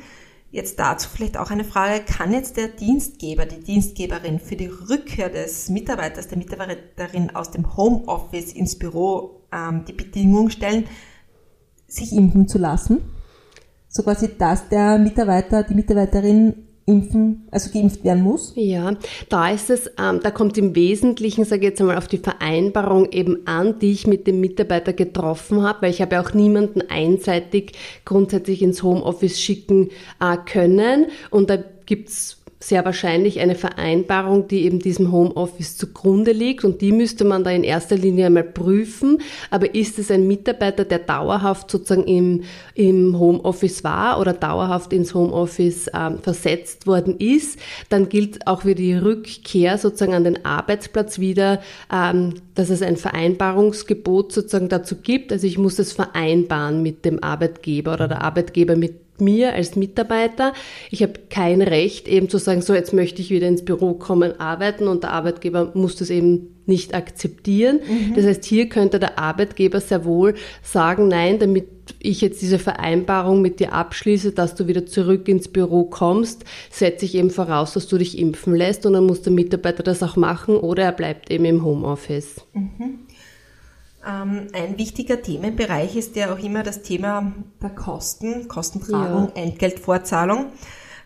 Jetzt 0.51 0.81
dazu 0.81 1.09
vielleicht 1.13 1.37
auch 1.37 1.51
eine 1.51 1.65
Frage, 1.65 2.03
kann 2.03 2.33
jetzt 2.33 2.57
der 2.57 2.69
Dienstgeber, 2.69 3.45
die 3.45 3.61
Dienstgeberin 3.63 4.41
für 4.41 4.57
die 4.57 4.69
Rückkehr 4.69 5.29
des 5.29 5.69
Mitarbeiters, 5.69 6.29
der 6.29 6.39
Mitarbeiterin 6.39 7.29
aus 7.37 7.51
dem 7.51 7.77
Homeoffice 7.77 8.55
ins 8.55 8.79
Büro 8.79 9.43
ähm, 9.53 9.85
die 9.87 9.93
Bedingung 9.93 10.49
stellen, 10.49 10.87
sich 11.87 12.13
impfen 12.13 12.49
zu 12.49 12.57
lassen. 12.57 13.03
So 13.89 14.03
quasi, 14.03 14.31
dass 14.39 14.71
der 14.71 14.99
Mitarbeiter, 14.99 15.63
die 15.63 15.75
Mitarbeiterin 15.75 16.70
impfen, 16.91 17.47
also 17.51 17.71
geimpft 17.71 18.05
werden 18.05 18.23
muss? 18.23 18.53
Ja, 18.57 18.95
da 19.29 19.51
ist 19.51 19.71
es, 19.71 19.91
ähm, 19.99 20.21
da 20.23 20.31
kommt 20.31 20.59
im 20.59 20.75
Wesentlichen, 20.75 21.45
sage 21.45 21.63
ich 21.63 21.71
jetzt 21.71 21.81
einmal, 21.81 21.97
auf 21.97 22.09
die 22.09 22.19
Vereinbarung 22.19 23.11
eben 23.13 23.47
an, 23.47 23.79
die 23.79 23.93
ich 23.93 24.07
mit 24.07 24.27
dem 24.27 24.41
Mitarbeiter 24.41 24.93
getroffen 24.93 25.63
habe, 25.63 25.83
weil 25.83 25.91
ich 25.91 26.03
habe 26.03 26.17
ja 26.17 26.23
auch 26.23 26.35
niemanden 26.35 26.83
einseitig 26.89 27.73
grundsätzlich 28.05 28.63
ins 28.63 28.83
Homeoffice 28.83 29.41
schicken 29.41 29.91
äh, 30.21 30.37
können 30.45 31.07
und 31.31 31.49
da 31.51 31.59
gibt's 31.87 32.40
sehr 32.63 32.85
wahrscheinlich 32.85 33.41
eine 33.41 33.55
Vereinbarung, 33.55 34.47
die 34.47 34.65
eben 34.65 34.81
diesem 34.81 35.11
Homeoffice 35.13 35.79
zugrunde 35.79 36.33
liegt 36.33 36.63
und 36.63 36.83
die 36.83 36.93
müsste 36.93 37.25
man 37.25 37.43
da 37.43 37.51
in 37.51 37.65
erster 37.65 37.97
Linie 37.97 38.27
einmal 38.27 38.45
prüfen. 38.45 39.19
Aber 39.51 39.75
ist 39.75 39.99
es 39.99 40.11
ein 40.11 40.27
Mitarbeiter, 40.27 40.85
der 40.85 40.99
dauerhaft 40.99 41.71
sozusagen 41.71 42.07
im, 42.07 42.43
im 42.75 43.19
Homeoffice 43.19 43.83
war 43.83 44.21
oder 44.21 44.35
dauerhaft 44.35 44.93
ins 44.93 45.15
Homeoffice 45.15 45.91
ähm, 45.95 46.19
versetzt 46.19 46.87
worden 46.87 47.17
ist, 47.19 47.59
dann 47.89 48.11
gilt 48.11 48.47
auch 48.47 48.63
für 48.63 48.75
die 48.75 48.95
Rückkehr 48.95 49.79
sozusagen 49.79 50.15
an 50.15 50.25
den 50.25 50.45
Arbeitsplatz 50.45 51.19
wieder, 51.19 51.61
ähm, 51.91 52.35
dass 52.55 52.69
es 52.69 52.83
ein 52.83 52.99
Vereinbarungsgebot 52.99 54.33
sozusagen 54.33 54.69
dazu 54.69 54.97
gibt. 54.97 55.33
Also 55.33 55.47
ich 55.47 55.57
muss 55.57 55.79
es 55.79 55.95
vereinbaren 55.95 56.83
mit 56.83 57.07
dem 57.07 57.25
Arbeitgeber 57.25 57.95
oder 57.95 58.07
der 58.07 58.23
Arbeitgeber 58.23 58.77
mit 58.77 59.10
mir 59.21 59.55
als 59.55 59.77
Mitarbeiter. 59.77 60.53
Ich 60.91 61.03
habe 61.03 61.15
kein 61.29 61.63
Recht, 61.63 62.09
eben 62.09 62.29
zu 62.29 62.39
sagen, 62.39 62.63
so 62.63 62.75
jetzt 62.75 62.93
möchte 62.93 63.21
ich 63.21 63.31
wieder 63.31 63.49
ins 63.49 63.65
Büro 63.65 63.95
kommen, 63.95 64.39
arbeiten 64.41 64.89
und 64.89 65.03
der 65.03 65.13
Arbeitgeber 65.13 65.73
muss 65.75 65.97
das 65.97 66.11
eben 66.11 66.61
nicht 66.67 66.95
akzeptieren. 66.95 67.81
Mhm. 67.87 68.15
Das 68.15 68.25
heißt, 68.25 68.45
hier 68.45 68.69
könnte 68.69 68.99
der 68.99 69.19
Arbeitgeber 69.19 69.81
sehr 69.81 70.05
wohl 70.05 70.35
sagen, 70.63 71.09
nein, 71.09 71.39
damit 71.39 71.67
ich 71.99 72.21
jetzt 72.21 72.41
diese 72.41 72.59
Vereinbarung 72.59 73.43
mit 73.43 73.61
dir 73.61 73.73
abschließe, 73.73 74.33
dass 74.33 74.55
du 74.55 74.69
wieder 74.69 74.87
zurück 74.87 75.29
ins 75.29 75.49
Büro 75.49 75.85
kommst, 75.85 76.45
setze 76.71 77.05
ich 77.05 77.17
eben 77.17 77.31
voraus, 77.31 77.73
dass 77.73 77.89
du 77.89 77.99
dich 77.99 78.19
impfen 78.19 78.55
lässt 78.55 78.87
und 78.87 78.93
dann 78.93 79.07
muss 79.07 79.23
der 79.23 79.33
Mitarbeiter 79.33 79.83
das 79.83 80.03
auch 80.03 80.17
machen 80.17 80.57
oder 80.57 80.85
er 80.85 80.93
bleibt 80.93 81.31
eben 81.31 81.45
im 81.45 81.65
Homeoffice. 81.65 82.37
Mhm. 82.55 83.01
Ähm, 84.07 84.49
ein 84.53 84.79
wichtiger 84.79 85.21
Themenbereich 85.21 85.97
ist 85.97 86.17
ja 86.17 86.33
auch 86.33 86.39
immer 86.39 86.63
das 86.63 86.83
Thema 86.83 87.33
der 87.63 87.71
Kosten, 87.71 88.49
Kostentragung, 88.49 89.31
ja. 89.35 89.43
Entgeltvorzahlung. 89.43 90.47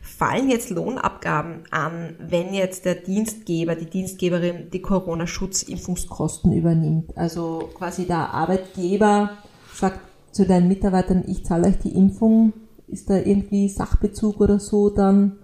Fallen 0.00 0.50
jetzt 0.50 0.70
Lohnabgaben 0.70 1.64
an, 1.70 2.16
wenn 2.20 2.54
jetzt 2.54 2.84
der 2.84 2.94
Dienstgeber, 2.94 3.74
die 3.74 3.88
Dienstgeberin 3.88 4.70
die 4.70 4.82
Corona-Schutzimpfungskosten 4.82 6.52
übernimmt? 6.52 7.16
Also 7.16 7.70
quasi 7.74 8.06
der 8.06 8.32
Arbeitgeber 8.32 9.30
sagt 9.72 10.00
zu 10.30 10.46
deinen 10.46 10.68
Mitarbeitern, 10.68 11.24
ich 11.26 11.44
zahle 11.44 11.68
euch 11.68 11.78
die 11.78 11.96
Impfung. 11.96 12.52
Ist 12.86 13.08
da 13.08 13.16
irgendwie 13.16 13.68
Sachbezug 13.68 14.40
oder 14.40 14.60
so 14.60 14.90
dann 14.90 15.38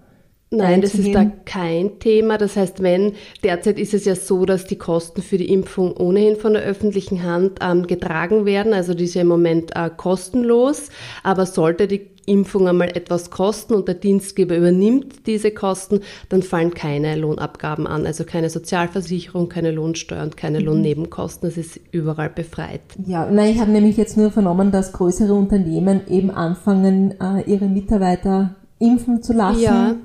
Nein, 0.52 0.80
das 0.80 0.96
ist 0.96 1.14
da 1.14 1.30
kein 1.44 2.00
Thema. 2.00 2.36
Das 2.36 2.56
heißt, 2.56 2.82
wenn, 2.82 3.12
derzeit 3.44 3.78
ist 3.78 3.94
es 3.94 4.04
ja 4.04 4.16
so, 4.16 4.44
dass 4.44 4.64
die 4.64 4.78
Kosten 4.78 5.22
für 5.22 5.38
die 5.38 5.48
Impfung 5.52 5.96
ohnehin 5.96 6.34
von 6.34 6.54
der 6.54 6.62
öffentlichen 6.62 7.22
Hand 7.22 7.60
ähm, 7.60 7.86
getragen 7.86 8.46
werden. 8.46 8.74
Also 8.74 8.94
die 8.94 9.04
ist 9.04 9.14
ja 9.14 9.22
im 9.22 9.28
Moment 9.28 9.70
äh, 9.76 9.90
kostenlos. 9.96 10.88
Aber 11.22 11.46
sollte 11.46 11.86
die 11.86 12.10
Impfung 12.26 12.66
einmal 12.66 12.88
etwas 12.88 13.30
kosten 13.30 13.74
und 13.74 13.86
der 13.86 13.94
Dienstgeber 13.94 14.56
übernimmt 14.56 15.26
diese 15.26 15.52
Kosten, 15.52 16.00
dann 16.28 16.42
fallen 16.42 16.74
keine 16.74 17.14
Lohnabgaben 17.14 17.86
an. 17.86 18.04
Also 18.04 18.24
keine 18.24 18.50
Sozialversicherung, 18.50 19.48
keine 19.48 19.70
Lohnsteuer 19.70 20.24
und 20.24 20.36
keine 20.36 20.58
mhm. 20.58 20.66
Lohnnebenkosten. 20.66 21.48
Das 21.48 21.58
ist 21.58 21.78
überall 21.92 22.28
befreit. 22.28 22.82
Ja, 23.06 23.30
nein, 23.30 23.52
ich 23.52 23.60
habe 23.60 23.70
nämlich 23.70 23.96
jetzt 23.96 24.16
nur 24.16 24.32
vernommen, 24.32 24.72
dass 24.72 24.92
größere 24.92 25.32
Unternehmen 25.32 26.00
eben 26.08 26.32
anfangen, 26.32 27.14
äh, 27.20 27.48
ihre 27.48 27.66
Mitarbeiter 27.66 28.56
impfen 28.80 29.22
zu 29.22 29.32
lassen. 29.32 29.62
Ja 29.62 29.96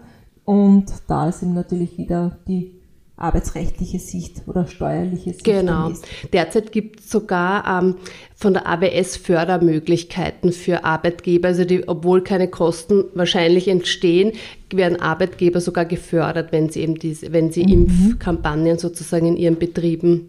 und 0.46 0.86
da 1.08 1.30
ist 1.30 1.44
eben 1.44 1.54
natürlich 1.54 1.98
wieder 1.98 2.38
die 2.48 2.72
arbeitsrechtliche 3.18 3.98
Sicht 3.98 4.42
oder 4.46 4.68
steuerliche 4.68 5.32
Sicht. 5.32 5.46
Genau. 5.46 5.92
Derzeit 6.34 6.74
gibt 6.74 7.00
es 7.00 7.10
sogar 7.10 7.82
ähm, 7.82 7.96
von 8.36 8.54
der 8.54 8.68
ABS 8.68 9.16
Fördermöglichkeiten 9.16 10.52
für 10.52 10.84
Arbeitgeber. 10.84 11.48
Also 11.48 11.64
die, 11.64 11.88
obwohl 11.88 12.24
keine 12.24 12.50
Kosten 12.50 13.06
wahrscheinlich 13.14 13.70
entstehen, 13.70 14.34
werden 14.74 15.00
Arbeitgeber 15.00 15.62
sogar 15.62 15.86
gefördert, 15.86 16.52
wenn 16.52 16.70
sie 16.70 16.82
eben 16.82 16.96
diese, 16.96 17.32
wenn 17.32 17.52
sie 17.52 17.64
mhm. 17.64 17.72
Impfkampagnen 17.88 18.78
sozusagen 18.78 19.28
in 19.28 19.38
ihren 19.38 19.58
Betrieben 19.58 20.28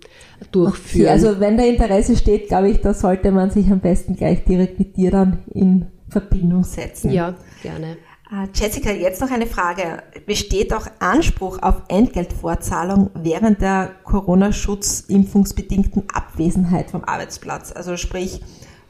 durchführen. 0.52 1.06
Okay, 1.06 1.12
also 1.12 1.40
wenn 1.40 1.56
da 1.56 1.64
Interesse 1.64 2.16
steht, 2.16 2.48
glaube 2.48 2.70
ich, 2.70 2.80
da 2.80 2.94
sollte 2.94 3.32
man 3.32 3.50
sich 3.50 3.68
am 3.72 3.80
besten 3.80 4.14
gleich 4.14 4.44
direkt 4.44 4.78
mit 4.78 4.96
dir 4.96 5.10
dann 5.10 5.38
in 5.52 5.86
Verbindung 6.08 6.62
setzen. 6.62 7.10
Ja, 7.10 7.34
gerne. 7.62 7.96
Äh, 8.30 8.46
Jessica, 8.54 8.90
jetzt 8.90 9.20
noch 9.20 9.30
eine 9.30 9.46
Frage. 9.46 10.02
Besteht 10.26 10.74
auch 10.74 10.88
Anspruch 10.98 11.62
auf 11.62 11.82
Entgeltvorzahlung 11.88 13.10
während 13.14 13.60
der 13.60 13.92
Corona-Schutz-impfungsbedingten 14.02 16.02
Abwesenheit 16.12 16.90
vom 16.90 17.04
Arbeitsplatz? 17.04 17.70
Also 17.72 17.96
sprich, 17.96 18.40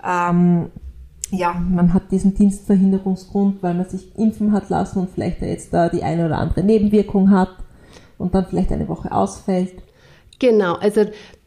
ähm, 0.03 0.71
ja, 1.31 1.53
man 1.53 1.93
hat 1.93 2.11
diesen 2.13 2.35
Dienstverhinderungsgrund, 2.35 3.63
weil 3.63 3.75
man 3.75 3.87
sich 3.87 4.17
impfen 4.17 4.53
hat 4.53 4.71
lassen 4.71 5.01
und 5.01 5.11
vielleicht 5.11 5.43
jetzt 5.43 5.75
da 5.75 5.91
die 5.91 6.03
eine 6.03 6.25
oder 6.27 6.39
andere 6.39 6.63
Nebenwirkung 6.63 7.31
hat 7.31 7.51
und 8.17 8.35
dann 8.35 8.47
vielleicht 8.47 8.73
eine 8.73 8.89
Woche 8.89 9.13
ausfällt. 9.13 9.75
Genau, 10.39 10.75
also 10.75 11.05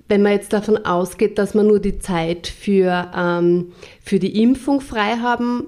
wenn 0.08 0.22
man 0.22 0.34
jetzt 0.34 0.54
davon 0.54 0.86
ausgeht, 0.86 1.40
dass 1.40 1.56
man 1.56 1.68
nur 1.68 1.80
die 1.80 2.00
Zeit 2.00 2.48
für, 2.48 3.12
ähm, 3.16 3.72
für 4.02 4.20
die 4.20 4.42
Impfung 4.42 4.82
frei 4.82 5.18
haben 5.18 5.68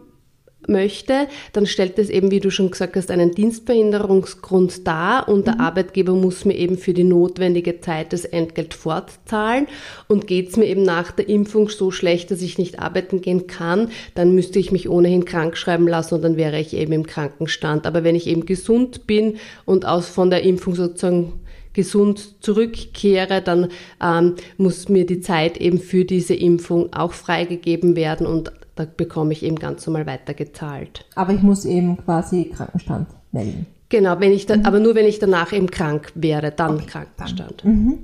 möchte, 0.68 1.28
dann 1.54 1.66
stellt 1.66 1.98
es 2.00 2.10
eben, 2.10 2.32
wie 2.32 2.40
du 2.40 2.52
schon 2.52 2.72
gesagt 2.72 2.96
hast, 2.96 3.12
einen 3.12 3.32
Dienstbehinderungsgrund 3.32 4.88
dar 4.88 5.28
und 5.28 5.48
der 5.48 5.56
mhm. 5.56 5.62
Arbeitgeber 5.62 6.14
muss 6.14 6.46
mir 6.46 6.56
eben 6.56 6.78
für 6.78 6.94
die 6.94 7.04
notwendige 7.04 7.80
Zeit 7.82 8.14
das 8.14 8.26
Entgelt 8.26 8.74
fortzahlen. 8.74 9.68
Und 10.08 10.28
geht 10.28 10.50
es 10.50 10.58
mir 10.58 10.66
eben 10.66 10.84
nach 10.84 11.12
der 11.12 11.30
Impfung 11.30 11.70
so 11.70 11.92
schlecht, 11.92 12.32
dass 12.32 12.42
ich 12.42 12.58
nicht 12.58 12.80
arbeiten 12.80 13.22
gehen 13.22 13.48
kann, 13.48 13.90
dann 14.16 14.36
müsste 14.36 14.60
ich 14.60 14.72
mich 14.72 14.90
ohnehin 14.90 15.26
krank 15.26 15.58
schreiben 15.58 15.88
lassen 15.88 16.16
und 16.16 16.22
dann 16.22 16.38
wäre 16.38 16.60
ich 16.60 16.76
eben 16.76 16.94
im 16.94 17.06
Krankenstand. 17.06 17.86
Aber 17.86 18.04
wenn 18.04 18.16
ich 18.16 18.28
eben 18.28 18.46
gesund 18.46 19.08
bin 19.08 19.38
und 19.66 19.86
aus 19.86 20.10
von 20.10 20.30
der 20.30 20.44
Impfung 20.44 20.76
sozusagen 20.76 21.34
gesund 21.74 22.44
zurückkehre, 22.44 23.42
dann 23.42 23.70
ähm, 24.04 24.36
muss 24.58 24.90
mir 24.90 25.06
die 25.06 25.22
Zeit 25.22 25.58
eben 25.58 25.80
für 25.80 26.06
diese 26.06 26.34
Impfung 26.34 26.92
auch 26.94 27.14
freigegeben 27.14 27.96
werden 27.96 28.28
und 28.28 28.52
da 28.86 28.92
bekomme 28.98 29.34
ich 29.34 29.44
eben 29.44 29.58
ganz 29.58 29.86
normal 29.86 30.06
weitergezahlt. 30.06 31.06
Aber 31.16 31.34
ich 31.34 31.42
muss 31.42 31.66
eben 31.66 31.98
quasi 31.98 32.46
Krankenstand 32.56 33.10
melden. 33.32 33.68
Genau, 33.90 34.20
wenn 34.20 34.32
ich 34.32 34.46
da, 34.46 34.58
mhm. 34.58 34.66
aber 34.66 34.80
nur 34.80 34.96
wenn 34.96 35.06
ich 35.06 35.20
danach 35.20 35.52
eben 35.52 35.70
krank 35.70 36.12
wäre, 36.16 36.52
dann 36.52 36.76
okay, 36.76 36.86
Krankenstand. 36.88 37.64
Dann. 37.64 37.72
Mhm. 37.72 38.00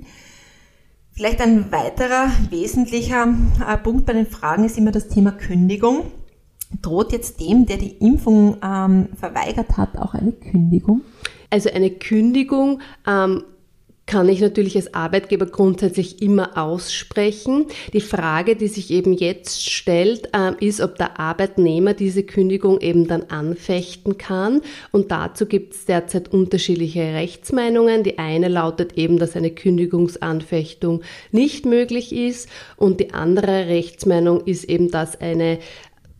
Vielleicht 1.12 1.40
ein 1.40 1.72
weiterer 1.72 2.30
wesentlicher 2.50 3.34
äh, 3.66 3.76
Punkt 3.78 4.06
bei 4.06 4.12
den 4.12 4.26
Fragen 4.26 4.64
ist 4.64 4.78
immer 4.78 4.92
das 4.92 5.08
Thema 5.08 5.32
Kündigung. 5.32 6.12
Droht 6.82 7.12
jetzt 7.12 7.40
dem, 7.40 7.66
der 7.66 7.78
die 7.78 7.96
Impfung 7.96 8.58
ähm, 8.62 9.08
verweigert 9.18 9.76
hat, 9.76 9.96
auch 9.96 10.14
eine 10.14 10.32
Kündigung? 10.32 11.00
Also 11.50 11.70
eine 11.70 11.90
Kündigung 11.90 12.80
ähm, 13.06 13.42
kann 14.08 14.28
ich 14.30 14.40
natürlich 14.40 14.74
als 14.74 14.94
Arbeitgeber 14.94 15.44
grundsätzlich 15.44 16.22
immer 16.22 16.56
aussprechen. 16.56 17.66
Die 17.92 18.00
Frage, 18.00 18.56
die 18.56 18.66
sich 18.66 18.90
eben 18.90 19.12
jetzt 19.12 19.70
stellt, 19.70 20.30
äh, 20.34 20.52
ist, 20.64 20.80
ob 20.80 20.96
der 20.96 21.20
Arbeitnehmer 21.20 21.92
diese 21.92 22.22
Kündigung 22.22 22.80
eben 22.80 23.06
dann 23.06 23.24
anfechten 23.24 24.16
kann. 24.16 24.62
Und 24.92 25.10
dazu 25.10 25.44
gibt 25.44 25.74
es 25.74 25.84
derzeit 25.84 26.32
unterschiedliche 26.32 27.02
Rechtsmeinungen. 27.02 28.02
Die 28.02 28.18
eine 28.18 28.48
lautet 28.48 28.94
eben, 28.94 29.18
dass 29.18 29.36
eine 29.36 29.50
Kündigungsanfechtung 29.50 31.02
nicht 31.30 31.66
möglich 31.66 32.14
ist. 32.14 32.48
Und 32.76 33.00
die 33.00 33.12
andere 33.12 33.68
Rechtsmeinung 33.68 34.40
ist 34.46 34.64
eben, 34.64 34.90
dass 34.90 35.20
eine 35.20 35.58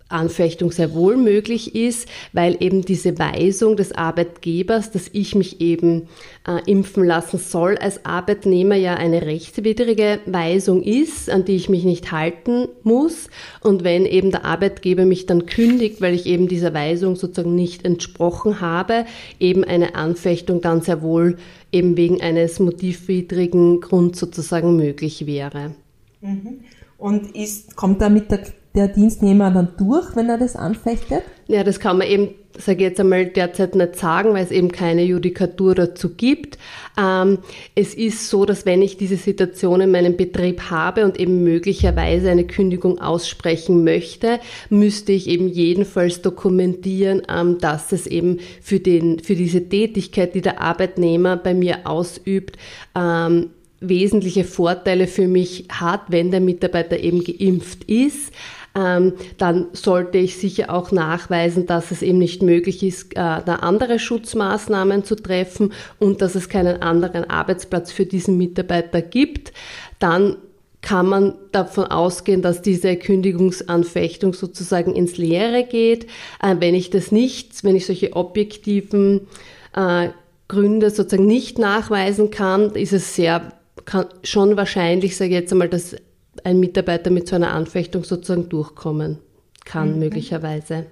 Anfechtung 0.09 0.73
sehr 0.73 0.95
wohl 0.95 1.17
möglich 1.17 1.75
ist, 1.75 2.09
weil 2.33 2.57
eben 2.61 2.83
diese 2.83 3.19
Weisung 3.19 3.77
des 3.77 3.93
Arbeitgebers, 3.93 4.91
dass 4.91 5.09
ich 5.13 5.35
mich 5.35 5.61
eben 5.61 6.09
äh, 6.47 6.61
impfen 6.71 7.05
lassen 7.05 7.39
soll, 7.39 7.77
als 7.77 8.05
Arbeitnehmer 8.07 8.75
ja 8.75 8.95
eine 8.95 9.23
rechtswidrige 9.23 10.21
Weisung 10.27 10.83
ist, 10.83 11.29
an 11.29 11.45
die 11.45 11.57
ich 11.57 11.69
mich 11.69 11.85
nicht 11.85 12.11
halten 12.11 12.69
muss. 12.83 13.29
Und 13.61 13.85
wenn 13.85 14.07
eben 14.07 14.31
der 14.31 14.45
Arbeitgeber 14.45 15.05
mich 15.05 15.27
dann 15.27 15.47
kündigt, 15.47 16.01
weil 16.01 16.15
ich 16.15 16.27
eben 16.27 16.49
dieser 16.49 16.73
Weisung 16.73 17.17
sozusagen 17.17 17.55
nicht 17.55 17.85
entsprochen 17.85 18.61
habe, 18.61 19.05
eben 19.39 19.63
eine 19.63 19.95
Anfechtung 19.95 20.63
dann 20.63 20.81
sehr 20.81 21.03
wohl 21.03 21.37
eben 21.71 21.97
wegen 21.99 22.21
eines 22.23 22.61
motivwidrigen 22.61 23.81
Grunds 23.81 24.19
sozusagen 24.19 24.77
möglich 24.77 25.27
wäre. 25.27 25.75
Mhm. 26.23 26.61
Und 26.97 27.37
ist, 27.37 27.77
kommt 27.77 28.01
da 28.01 28.09
mit 28.09 28.31
der 28.31 28.41
der 28.79 28.89
Dienstnehmer 28.89 29.51
dann 29.51 29.69
durch, 29.77 30.15
wenn 30.15 30.29
er 30.29 30.39
das 30.39 30.55
anfechtet? 30.55 31.23
Ja, 31.49 31.65
das 31.65 31.81
kann 31.81 31.99
man 31.99 32.07
eben, 32.07 32.29
sage 32.57 32.79
ich 32.79 32.91
jetzt 32.91 33.01
einmal, 33.01 33.27
derzeit 33.27 33.75
nicht 33.75 33.97
sagen, 33.97 34.35
weil 34.35 34.45
es 34.45 34.53
eben 34.53 34.71
keine 34.71 35.03
Judikatur 35.03 35.75
dazu 35.75 36.11
gibt. 36.11 36.59
Ähm, 36.97 37.39
es 37.75 37.95
ist 37.95 38.31
so, 38.31 38.45
dass 38.45 38.67
wenn 38.67 38.81
ich 38.81 38.97
diese 38.97 39.17
Situation 39.17 39.81
in 39.81 39.91
meinem 39.91 40.17
Betrieb 40.17 40.71
habe 40.71 41.05
und 41.05 41.19
eben 41.19 41.43
möglicherweise 41.43 42.31
eine 42.31 42.47
Kündigung 42.47 43.01
aussprechen 43.01 43.83
möchte, 43.83 44.39
müsste 44.71 45.11
ich 45.11 45.27
eben 45.27 45.49
jedenfalls 45.49 46.23
dokumentieren, 46.23 47.23
ähm, 47.29 47.59
dass 47.59 47.91
es 47.91 48.07
eben 48.07 48.39
für, 48.61 48.79
den, 48.79 49.19
für 49.19 49.35
diese 49.35 49.69
Tätigkeit, 49.69 50.37
die 50.37 50.41
der 50.41 50.61
Arbeitnehmer 50.61 51.37
bei 51.37 51.53
mir 51.53 51.79
ausübt, 51.85 52.57
ähm, 52.95 53.51
wesentliche 53.81 54.45
Vorteile 54.45 55.07
für 55.07 55.29
mich 55.29 55.67
hat, 55.71 56.03
wenn 56.09 56.31
der 56.31 56.41
Mitarbeiter 56.41 56.99
eben 56.99 57.23
geimpft 57.23 57.85
ist. 57.85 58.33
Ähm, 58.75 59.15
dann 59.39 59.67
sollte 59.73 60.19
ich 60.19 60.37
sicher 60.39 60.73
auch 60.73 60.93
nachweisen, 60.93 61.67
dass 61.67 61.91
es 61.91 62.03
eben 62.03 62.19
nicht 62.19 62.43
möglich 62.43 62.83
ist, 62.83 63.13
äh, 63.13 63.17
da 63.17 63.57
andere 63.61 63.99
Schutzmaßnahmen 63.99 65.05
zu 65.05 65.17
treffen 65.17 65.73
und 65.99 66.23
dass 66.23 66.35
es 66.35 66.49
keinen 66.49 66.83
anderen 66.83 67.29
Arbeitsplatz 67.29 67.91
für 67.91 68.07
diesen 68.07 68.37
Mitarbeiter 68.37 69.03
gibt. 69.03 69.53
Dann 69.99 70.37
kann 70.81 71.07
man 71.07 71.35
davon 71.51 71.87
ausgehen, 71.87 72.41
dass 72.41 72.63
diese 72.63 72.97
Kündigungsanfechtung 72.97 74.33
sozusagen 74.33 74.95
ins 74.95 75.17
Leere 75.17 75.65
geht. 75.65 76.05
Äh, 76.43 76.57
wenn 76.61 76.75
ich 76.75 76.91
das 76.91 77.11
nicht, 77.11 77.65
wenn 77.65 77.75
ich 77.77 77.87
solche 77.87 78.15
objektiven 78.15 79.27
äh, 79.75 80.11
Gründe 80.47 80.91
sozusagen 80.91 81.27
nicht 81.27 81.59
nachweisen 81.59 82.31
kann, 82.31 82.75
ist 82.75 82.93
es 82.93 83.15
sehr 83.15 83.53
kann 83.85 84.07
schon 84.23 84.57
wahrscheinlich, 84.57 85.17
sage 85.17 85.31
ich 85.31 85.41
jetzt 85.41 85.53
einmal, 85.53 85.69
dass 85.69 85.97
ein 86.45 86.61
Mitarbeiter 86.61 87.11
mit 87.11 87.29
so 87.29 87.37
einer 87.37 87.53
Anfechtung 87.53 88.05
sozusagen 88.05 88.49
durchkommen 88.49 89.19
kann, 89.65 89.95
mhm. 89.95 89.99
möglicherweise. 89.99 90.87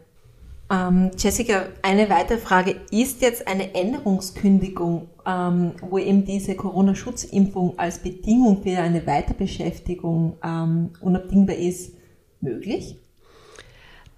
Ähm, 0.70 1.10
Jessica, 1.16 1.68
eine 1.82 2.10
weitere 2.10 2.38
Frage. 2.38 2.76
Ist 2.90 3.22
jetzt 3.22 3.46
eine 3.46 3.74
Änderungskündigung, 3.74 5.08
ähm, 5.24 5.72
wo 5.80 5.98
eben 5.98 6.24
diese 6.24 6.56
Corona-Schutzimpfung 6.56 7.78
als 7.78 7.98
Bedingung 7.98 8.62
für 8.62 8.78
eine 8.78 9.06
Weiterbeschäftigung 9.06 10.36
ähm, 10.44 10.90
unabdingbar 11.00 11.56
ist, 11.56 11.92
möglich? 12.40 12.96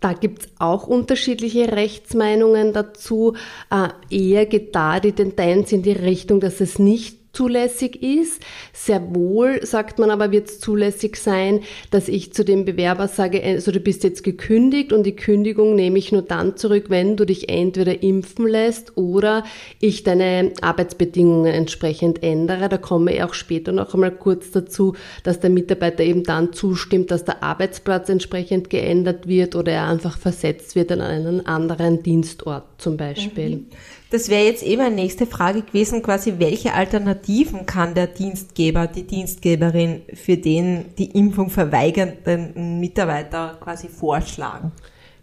Da 0.01 0.13
gibt 0.13 0.43
es 0.43 0.49
auch 0.59 0.87
unterschiedliche 0.87 1.73
Rechtsmeinungen 1.73 2.73
dazu. 2.73 3.35
Äh, 3.71 3.89
eher 4.15 4.47
geht 4.47 4.75
da 4.75 5.01
die 5.01 5.13
Tendenz 5.13 5.73
in 5.73 5.83
die 5.83 5.93
Richtung, 5.93 6.41
dass 6.41 6.61
es 6.61 6.79
nicht 6.79 7.18
zulässig 7.39 8.03
ist. 8.03 8.43
Sehr 8.73 9.15
wohl, 9.15 9.65
sagt 9.65 10.01
man 10.01 10.11
aber, 10.11 10.33
wird 10.33 10.49
es 10.49 10.59
zulässig 10.59 11.15
sein, 11.15 11.61
dass 11.93 12.09
ich 12.09 12.33
zu 12.33 12.45
dem 12.45 12.65
Bewerber 12.65 13.07
sage, 13.07 13.41
also 13.45 13.71
du 13.71 13.79
bist 13.79 14.03
jetzt 14.03 14.25
gekündigt 14.25 14.93
und 14.93 15.05
die 15.05 15.15
Kündigung 15.15 15.77
nehme 15.77 15.99
ich 15.99 16.11
nur 16.11 16.23
dann 16.23 16.57
zurück, 16.57 16.87
wenn 16.89 17.17
du 17.17 17.25
dich 17.25 17.49
entweder 17.49 18.03
impfen 18.03 18.49
lässt 18.49 18.97
oder 18.97 19.45
ich 19.79 20.03
deine 20.03 20.53
Arbeitsbedingungen 20.63 21.55
entsprechend 21.55 22.25
ändere. 22.25 22.69
Da 22.69 22.77
komme 22.77 23.15
ich 23.15 23.23
auch 23.23 23.35
später 23.35 23.71
noch 23.71 23.95
einmal 23.95 24.11
kurz 24.11 24.51
dazu, 24.51 24.97
dass 25.23 25.39
der 25.39 25.51
Mitarbeiter 25.51 26.03
eben 26.03 26.25
dann 26.25 26.53
zustimmt, 26.53 27.13
dass 27.13 27.25
der 27.25 27.45
Arbeitsplatz 27.45 28.09
entsprechend 28.09 28.69
geändert 28.69 29.29
wird 29.29 29.55
oder 29.55 29.71
er 29.71 29.87
einfach 29.87 30.19
versetzt 30.19 30.75
wird 30.75 30.91
an 30.91 31.03
einen 31.03 31.47
anderen 31.47 32.03
Dienstort 32.03 32.65
zum 32.79 32.97
Beispiel. 32.97 33.59
Mhm. 33.59 33.67
Das 34.11 34.31
wäre 34.31 34.47
jetzt 34.47 34.63
eben 34.63 34.81
eine 34.81 34.95
nächste 34.95 35.27
Frage 35.27 35.63
gewesen, 35.63 36.03
quasi 36.03 36.35
welche 36.39 36.73
Alternativen 36.73 37.67
kann 37.67 37.95
der 37.95 38.07
Dienstgeber, 38.07 38.87
die 38.87 39.07
Dienstgeberin 39.07 40.03
für 40.15 40.39
den 40.39 40.95
die 40.97 41.11
Impfung 41.11 41.51
verweigernden 41.51 42.81
Mitarbeiter 42.81 43.59
quasi 43.61 43.89
vorschlagen? 43.89 44.73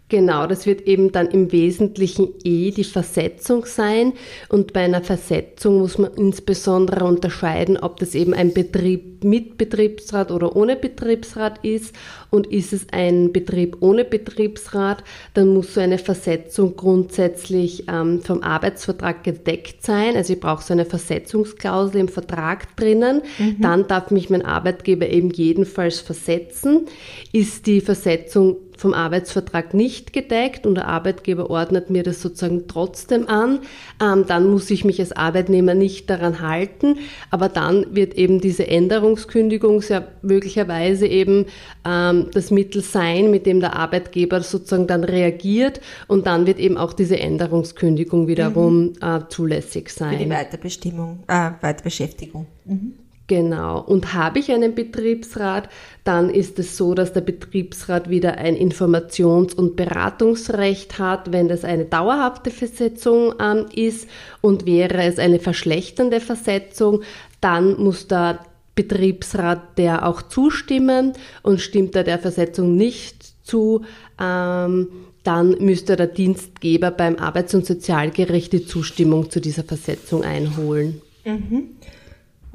Genau, 0.08 0.46
das 0.46 0.66
wird 0.66 0.82
eben 0.82 1.10
dann 1.10 1.26
im 1.26 1.50
Wesentlichen 1.50 2.28
eh 2.44 2.70
die 2.70 2.84
Versetzung 2.84 3.66
sein. 3.66 4.12
Und 4.48 4.72
bei 4.72 4.82
einer 4.82 5.02
Versetzung 5.02 5.78
muss 5.78 5.98
man 5.98 6.14
insbesondere 6.14 7.04
unterscheiden, 7.04 7.76
ob 7.76 7.98
das 7.98 8.14
eben 8.14 8.32
ein 8.32 8.54
Betrieb 8.54 9.24
mit 9.24 9.58
Betriebsrat 9.58 10.30
oder 10.30 10.54
ohne 10.54 10.76
Betriebsrat 10.76 11.64
ist. 11.64 11.92
Und 12.30 12.46
ist 12.46 12.72
es 12.72 12.86
ein 12.92 13.32
Betrieb 13.32 13.78
ohne 13.80 14.04
Betriebsrat, 14.04 15.02
dann 15.34 15.48
muss 15.48 15.74
so 15.74 15.80
eine 15.80 15.98
Versetzung 15.98 16.76
grundsätzlich 16.76 17.84
ähm, 17.88 18.20
vom 18.20 18.42
Arbeitsvertrag 18.42 19.24
gedeckt 19.24 19.82
sein. 19.82 20.14
Also 20.14 20.34
ich 20.34 20.40
brauche 20.40 20.62
so 20.62 20.72
eine 20.72 20.84
Versetzungsklausel 20.84 22.00
im 22.00 22.08
Vertrag 22.08 22.76
drinnen. 22.76 23.22
Mhm. 23.38 23.60
Dann 23.60 23.88
darf 23.88 24.12
mich 24.12 24.30
mein 24.30 24.42
Arbeitgeber 24.42 25.08
eben 25.08 25.30
jedenfalls 25.30 25.98
versetzen. 25.98 26.86
Ist 27.32 27.66
die 27.66 27.80
Versetzung 27.80 28.56
vom 28.76 28.94
Arbeitsvertrag 28.94 29.74
nicht 29.74 30.12
gedeckt 30.12 30.66
und 30.66 30.74
der 30.74 30.88
Arbeitgeber 30.88 31.50
ordnet 31.50 31.90
mir 31.90 32.02
das 32.02 32.20
sozusagen 32.20 32.68
trotzdem 32.68 33.28
an, 33.28 33.60
ähm, 34.02 34.24
dann 34.26 34.50
muss 34.50 34.70
ich 34.70 34.84
mich 34.84 35.00
als 35.00 35.12
Arbeitnehmer 35.12 35.74
nicht 35.74 36.10
daran 36.10 36.40
halten, 36.40 36.98
aber 37.30 37.48
dann 37.48 37.94
wird 37.94 38.14
eben 38.14 38.40
diese 38.40 38.66
Änderungskündigung 38.66 39.80
sehr 39.80 40.06
möglicherweise 40.22 41.06
eben 41.06 41.46
ähm, 41.86 42.26
das 42.32 42.50
Mittel 42.50 42.82
sein, 42.82 43.30
mit 43.30 43.46
dem 43.46 43.60
der 43.60 43.76
Arbeitgeber 43.76 44.40
sozusagen 44.42 44.86
dann 44.86 45.04
reagiert 45.04 45.80
und 46.08 46.26
dann 46.26 46.46
wird 46.46 46.58
eben 46.58 46.76
auch 46.76 46.92
diese 46.92 47.18
Änderungskündigung 47.18 48.28
wiederum 48.28 48.84
mhm. 48.84 48.94
äh, 49.00 49.20
zulässig 49.28 49.90
sein. 49.90 50.18
Für 50.18 50.24
die 50.24 50.30
Weiterbestimmung, 50.30 51.24
äh, 51.28 51.50
Weiterbeschäftigung. 51.60 52.46
Mhm. 52.64 53.05
Genau. 53.28 53.80
Und 53.80 54.14
habe 54.14 54.38
ich 54.38 54.52
einen 54.52 54.74
Betriebsrat, 54.74 55.68
dann 56.04 56.30
ist 56.30 56.60
es 56.60 56.76
so, 56.76 56.94
dass 56.94 57.12
der 57.12 57.22
Betriebsrat 57.22 58.08
wieder 58.08 58.38
ein 58.38 58.56
Informations- 58.56 59.52
und 59.52 59.74
Beratungsrecht 59.74 61.00
hat, 61.00 61.32
wenn 61.32 61.48
das 61.48 61.64
eine 61.64 61.86
dauerhafte 61.86 62.50
Versetzung 62.50 63.34
ähm, 63.40 63.66
ist. 63.74 64.08
Und 64.42 64.64
wäre 64.64 65.02
es 65.02 65.18
eine 65.18 65.40
verschlechternde 65.40 66.20
Versetzung, 66.20 67.02
dann 67.40 67.82
muss 67.82 68.06
der 68.06 68.38
Betriebsrat 68.76 69.78
der 69.78 70.06
auch 70.06 70.22
zustimmen 70.22 71.14
und 71.42 71.60
stimmt 71.60 71.96
er 71.96 72.04
der 72.04 72.18
Versetzung 72.18 72.76
nicht 72.76 73.34
zu, 73.42 73.84
ähm, 74.20 74.88
dann 75.24 75.56
müsste 75.58 75.96
der 75.96 76.06
Dienstgeber 76.06 76.90
beim 76.92 77.16
Arbeits- 77.16 77.54
und 77.54 77.66
Sozialgericht 77.66 78.52
die 78.52 78.66
Zustimmung 78.66 79.30
zu 79.30 79.40
dieser 79.40 79.64
Versetzung 79.64 80.22
einholen. 80.22 81.00
Mhm. 81.24 81.70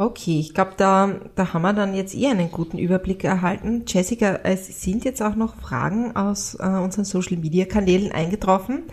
Okay, 0.01 0.39
ich 0.39 0.55
glaube, 0.55 0.71
da, 0.77 1.13
da 1.35 1.53
haben 1.53 1.61
wir 1.61 1.73
dann 1.73 1.93
jetzt 1.93 2.15
eher 2.15 2.31
einen 2.31 2.49
guten 2.49 2.79
Überblick 2.79 3.23
erhalten. 3.23 3.83
Jessica, 3.85 4.39
es 4.41 4.81
sind 4.81 5.05
jetzt 5.05 5.21
auch 5.21 5.35
noch 5.35 5.57
Fragen 5.57 6.15
aus 6.15 6.55
äh, 6.55 6.65
unseren 6.65 7.05
Social-Media-Kanälen 7.05 8.11
eingetroffen. 8.11 8.85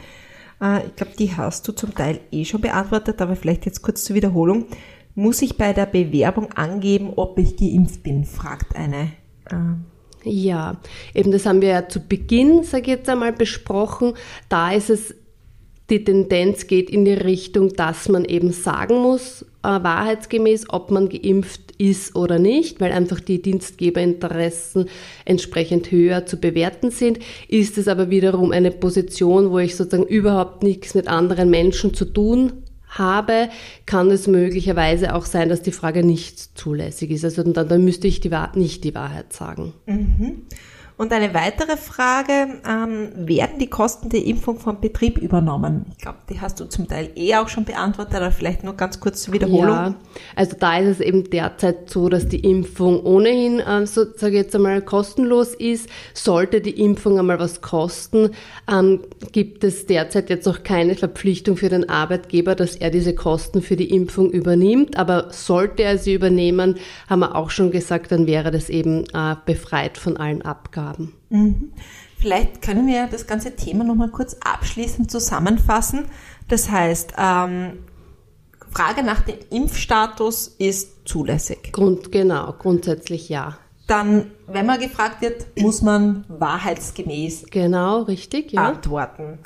Äh, 0.61 0.87
ich 0.87 0.97
glaube, 0.97 1.13
die 1.19 1.35
hast 1.35 1.67
du 1.67 1.73
zum 1.73 1.95
Teil 1.95 2.21
eh 2.31 2.45
schon 2.45 2.61
beantwortet, 2.61 3.23
aber 3.23 3.37
vielleicht 3.37 3.65
jetzt 3.65 3.81
kurz 3.81 4.05
zur 4.05 4.17
Wiederholung. 4.17 4.67
Muss 5.15 5.41
ich 5.41 5.57
bei 5.57 5.73
der 5.73 5.87
Bewerbung 5.87 6.53
angeben, 6.53 7.15
ob 7.17 7.39
ich 7.39 7.57
geimpft 7.57 8.03
bin, 8.03 8.27
fragt 8.27 8.77
eine. 8.77 9.13
Äh. 9.47 9.79
Ja, 10.25 10.77
eben 11.15 11.33
das 11.33 11.47
haben 11.47 11.63
wir 11.63 11.71
ja 11.71 11.89
zu 11.89 12.01
Beginn, 12.01 12.65
sage 12.65 12.83
ich 12.83 12.89
jetzt 12.89 13.09
einmal, 13.09 13.33
besprochen. 13.33 14.13
Da 14.51 14.73
ist 14.73 14.91
es 14.91 15.15
die 15.91 16.05
Tendenz 16.05 16.67
geht 16.67 16.91
in 16.91 17.05
die 17.05 17.15
Richtung, 17.15 17.71
dass 17.75 18.09
man 18.09 18.25
eben 18.25 18.53
sagen 18.53 18.97
muss, 18.97 19.43
äh, 19.63 19.69
wahrheitsgemäß, 19.69 20.67
ob 20.69 20.91
man 20.91 21.09
geimpft 21.09 21.73
ist 21.79 22.15
oder 22.15 22.39
nicht, 22.39 22.81
weil 22.81 22.93
einfach 22.93 23.21
die 23.21 23.41
Dienstgeberinteressen 23.41 24.89
entsprechend 25.25 25.91
höher 25.91 26.27
zu 26.27 26.37
bewerten 26.37 26.91
sind. 26.91 27.21
Ist 27.49 27.79
es 27.79 27.89
aber 27.89 28.11
wiederum 28.11 28.53
eine 28.53 28.71
Position, 28.71 29.51
wo 29.51 29.59
ich 29.59 29.77
sozusagen 29.77 30.07
überhaupt 30.07 30.63
nichts 30.63 30.95
mit 30.95 31.09
anderen 31.09 31.49
Menschen 31.49 31.95
zu 31.95 32.05
tun 32.05 32.53
habe, 32.89 33.49
kann 33.87 34.11
es 34.11 34.27
möglicherweise 34.27 35.15
auch 35.15 35.27
sein, 35.27 35.49
dass 35.49 35.63
die 35.63 35.73
Frage 35.73 36.05
nicht 36.05 36.59
zulässig 36.59 37.11
ist. 37.11 37.25
Also 37.25 37.43
dann, 37.43 37.69
dann 37.69 37.85
müsste 37.85 38.09
ich 38.09 38.21
die, 38.21 38.31
nicht 38.55 38.85
die 38.85 38.95
Wahrheit 38.95 39.33
sagen. 39.33 39.75
Mhm. 39.87 40.43
Und 40.99 41.13
eine 41.13 41.33
weitere 41.33 41.77
Frage, 41.77 42.61
ähm, 42.69 43.11
werden 43.15 43.61
die 43.61 43.69
Kosten 43.69 44.09
der 44.09 44.25
Impfung 44.25 44.59
vom 44.59 44.81
Betrieb 44.81 45.17
übernommen? 45.19 45.87
Ich 45.93 45.99
glaube, 45.99 46.19
die 46.29 46.41
hast 46.41 46.59
du 46.59 46.65
zum 46.65 46.89
Teil 46.89 47.11
eh 47.15 47.37
auch 47.37 47.49
schon 47.49 47.65
beantwortet, 47.65 48.17
aber 48.17 48.33
vielleicht 48.33 48.65
nur 48.65 48.75
ganz 48.75 48.99
kurz 48.99 49.23
zur 49.23 49.33
Wiederholung. 49.33 49.69
Ja, 49.69 49.95
also 50.35 50.57
da 50.59 50.77
ist 50.79 50.89
es 50.89 51.01
eben 51.01 51.31
derzeit 51.31 51.89
so, 51.89 52.09
dass 52.09 52.27
die 52.27 52.41
Impfung 52.41 53.01
ohnehin, 53.05 53.61
äh, 53.61 53.87
so 53.87 54.07
jetzt 54.27 54.57
einmal, 54.57 54.83
kostenlos 54.83 55.55
ist. 55.55 55.89
Sollte 56.15 56.61
die 56.61 56.81
Impfung 56.81 57.17
einmal 57.17 57.39
was 57.39 57.61
kosten, 57.61 58.31
ähm, 58.69 59.03
gibt 59.31 59.63
es 59.63 59.87
derzeit 59.87 60.29
jetzt 60.31 60.47
noch 60.47 60.65
keine 60.65 60.97
Verpflichtung 60.97 61.57
für 61.57 61.69
den 61.69 61.89
Arbeitgeber, 61.89 62.57
dass 62.57 62.75
er 62.75 62.91
diese 62.91 63.15
Kosten 63.15 63.63
für 63.63 63.77
die 63.77 63.95
Impfung 63.95 64.33
übernimmt. 64.33 64.97
Aber 64.97 65.29
sollte 65.31 65.85
er 65.85 65.97
sie 65.97 66.15
übernehmen, 66.15 66.75
haben 67.09 67.21
wir 67.21 67.37
auch 67.37 67.51
schon 67.51 67.71
gesagt, 67.71 68.11
dann 68.11 68.27
wäre 68.27 68.51
das 68.51 68.69
eben 68.69 69.05
äh, 69.15 69.37
befreit 69.47 69.97
von 69.97 70.17
allen 70.17 70.43
Abgaben 70.43 70.88
haben. 70.89 71.13
Mhm. 71.31 71.73
Vielleicht 72.19 72.63
können 72.63 72.87
wir 72.87 73.07
das 73.07 73.27
ganze 73.27 73.55
Thema 73.55 73.85
nochmal 73.85 74.09
kurz 74.09 74.37
abschließend 74.41 75.11
zusammenfassen. 75.11 76.07
Das 76.49 76.71
heißt, 76.71 77.13
ähm, 77.17 77.79
Frage 78.71 79.03
nach 79.03 79.21
dem 79.23 79.37
Impfstatus 79.51 80.49
ist 80.59 81.09
zulässig. 81.09 81.73
Grund, 81.73 82.13
genau, 82.13 82.55
grundsätzlich 82.59 83.29
ja. 83.29 83.59
dann, 83.87 84.31
wenn 84.47 84.67
man 84.67 84.79
gefragt 84.79 85.23
wird, 85.23 85.47
muss 85.59 85.83
man 85.83 86.25
wahrheitsgemäß 86.29 87.47
genau, 87.51 88.03
richtig, 88.03 88.53
ja. 88.53 88.69
antworten. 88.69 89.39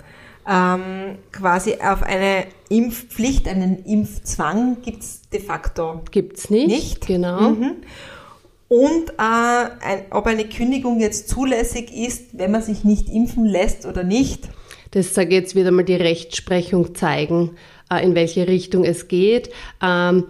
Ähm, 0.49 1.19
quasi 1.31 1.75
auf 1.75 2.03
eine 2.03 2.47
Impfpflicht, 2.69 3.47
einen 3.47 3.85
Impfzwang 3.85 4.83
gibt's 4.83 5.23
de 5.33 5.41
facto 5.41 6.03
Gibt's 6.11 6.51
nicht. 6.51 6.67
Nicht? 6.67 7.07
Genau. 7.07 7.51
Mhm. 7.51 7.77
Und 8.73 9.11
äh, 9.11 9.13
ein, 9.19 10.07
ob 10.13 10.25
eine 10.25 10.47
Kündigung 10.49 10.99
jetzt 10.99 11.29
zulässig 11.29 11.93
ist, 11.95 12.39
wenn 12.39 12.51
man 12.53 12.63
sich 12.63 12.85
nicht 12.85 13.11
impfen 13.11 13.45
lässt 13.45 13.85
oder 13.85 14.03
nicht. 14.03 14.49
Das 14.93 15.13
sage 15.13 15.35
jetzt 15.35 15.55
wieder 15.55 15.71
mal 15.71 15.85
die 15.85 15.95
Rechtsprechung 15.95 16.95
zeigen, 16.95 17.51
äh, 17.93 18.03
in 18.03 18.15
welche 18.15 18.49
Richtung 18.49 18.85
es 18.85 19.09
geht. 19.09 19.51
Ähm, 19.83 20.25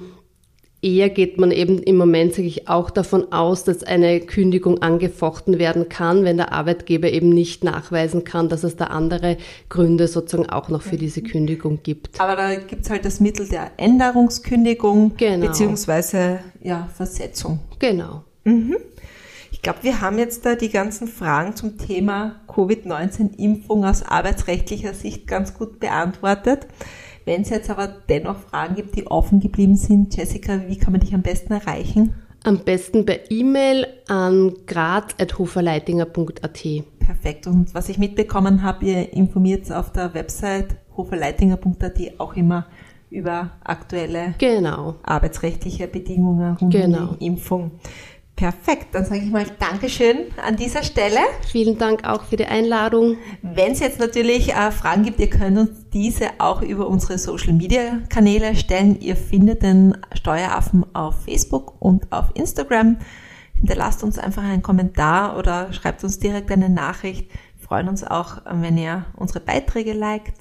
eher 0.83 1.09
geht 1.09 1.38
man 1.38 1.52
eben 1.52 1.78
im 1.85 1.96
Moment, 1.96 2.35
sage 2.35 2.48
ich, 2.48 2.66
auch 2.66 2.90
davon 2.90 3.31
aus, 3.31 3.62
dass 3.62 3.85
eine 3.85 4.18
Kündigung 4.18 4.83
angefochten 4.83 5.61
werden 5.61 5.88
kann, 5.88 6.24
wenn 6.24 6.37
der 6.37 6.50
Arbeitgeber 6.50 7.12
eben 7.12 7.28
nicht 7.28 7.62
nachweisen 7.62 8.24
kann, 8.24 8.48
dass 8.48 8.64
es 8.64 8.74
da 8.74 8.87
andere 8.87 9.37
Gründe 9.68 10.09
sozusagen 10.09 10.50
auch 10.50 10.68
noch 10.68 10.83
für 10.83 10.96
diese 10.96 11.22
Kündigung 11.22 11.85
gibt. 11.85 12.20
Aber 12.20 12.35
da 12.35 12.57
gibt's 12.57 12.90
halt 12.90 13.05
das 13.05 13.20
Mittel 13.20 13.46
der 13.46 13.70
Änderungskündigung 13.76 15.12
Genau. 15.16 15.46
beziehungsweise 15.46 16.40
ja, 16.61 16.88
Versetzung. 16.92 17.61
Genau. 17.78 18.24
Ich 18.44 19.62
glaube, 19.62 19.78
wir 19.83 20.00
haben 20.00 20.18
jetzt 20.18 20.44
da 20.44 20.55
die 20.57 20.70
ganzen 20.70 21.07
Fragen 21.09 21.55
zum 21.55 21.78
Thema 21.78 22.40
Covid-19-Impfung 22.48 23.85
aus 23.85 24.02
arbeitsrechtlicher 24.02 24.94
Sicht 24.94 25.26
ganz 25.26 25.55
gut 25.55 25.78
beantwortet. 25.81 26.66
Wenn 27.24 27.42
es 27.42 27.50
jetzt 27.50 27.70
aber 27.70 27.87
dennoch 28.09 28.38
Fragen 28.40 28.74
gibt, 28.74 28.96
die 28.96 29.07
offen 29.07 29.38
geblieben 29.38 29.76
sind, 29.76 30.16
Jessica, 30.16 30.62
wie 30.66 30.76
kann 30.76 30.92
man 30.92 31.00
dich 31.00 31.14
am 31.14 31.22
besten 31.22 31.52
erreichen? 31.52 32.14
Am 32.44 32.64
besten 32.64 33.07
per 33.07 33.31
E-Mail 33.31 33.87
an 34.09 34.52
graz.hoferleitinger.at. 34.66 36.64
Perfekt. 36.98 37.46
Und 37.46 37.72
was 37.74 37.88
ich 37.88 37.98
mitbekommen 37.98 38.62
habe, 38.64 38.85
ihr 38.85 39.12
informiert 39.12 39.70
auf 39.70 39.92
der 39.92 40.12
Website 40.14 40.74
hoferleitinger.at 40.96 42.00
auch 42.18 42.35
immer 42.35 42.66
über 43.11 43.50
aktuelle 43.62 44.35
Genau. 44.38 44.96
arbeitsrechtliche 45.02 45.87
Bedingungen 45.87 46.57
rund 46.57 46.72
Genau. 46.72 47.11
um 47.11 47.18
die 47.18 47.26
Impfung. 47.26 47.72
Perfekt, 48.42 48.88
dann 48.90 49.05
sage 49.05 49.20
ich 49.20 49.31
mal 49.31 49.46
Dankeschön 49.61 50.16
an 50.44 50.57
dieser 50.57 50.83
Stelle. 50.83 51.20
Vielen 51.48 51.78
Dank 51.78 52.02
auch 52.02 52.24
für 52.24 52.35
die 52.35 52.46
Einladung. 52.46 53.16
Wenn 53.40 53.70
es 53.70 53.78
jetzt 53.78 54.00
natürlich 54.00 54.52
äh, 54.52 54.72
Fragen 54.72 55.05
gibt, 55.05 55.20
ihr 55.20 55.31
könnt 55.31 55.57
uns 55.57 55.88
diese 55.92 56.26
auch 56.38 56.61
über 56.61 56.88
unsere 56.88 57.18
Social 57.18 57.52
Media 57.52 58.00
Kanäle 58.09 58.57
stellen. 58.57 59.00
Ihr 59.00 59.14
findet 59.14 59.62
den 59.62 59.96
Steueraffen 60.12 60.85
auf 60.92 61.22
Facebook 61.22 61.81
und 61.81 62.11
auf 62.11 62.33
Instagram. 62.35 62.96
Hinterlasst 63.55 64.02
uns 64.02 64.18
einfach 64.18 64.42
einen 64.42 64.62
Kommentar 64.62 65.38
oder 65.38 65.72
schreibt 65.72 66.02
uns 66.02 66.18
direkt 66.18 66.50
eine 66.50 66.68
Nachricht. 66.68 67.31
Wir 67.61 67.68
freuen 67.68 67.88
uns 67.88 68.02
auch, 68.02 68.38
wenn 68.50 68.76
ihr 68.76 69.05
unsere 69.14 69.38
Beiträge 69.38 69.92
liked. 69.92 70.35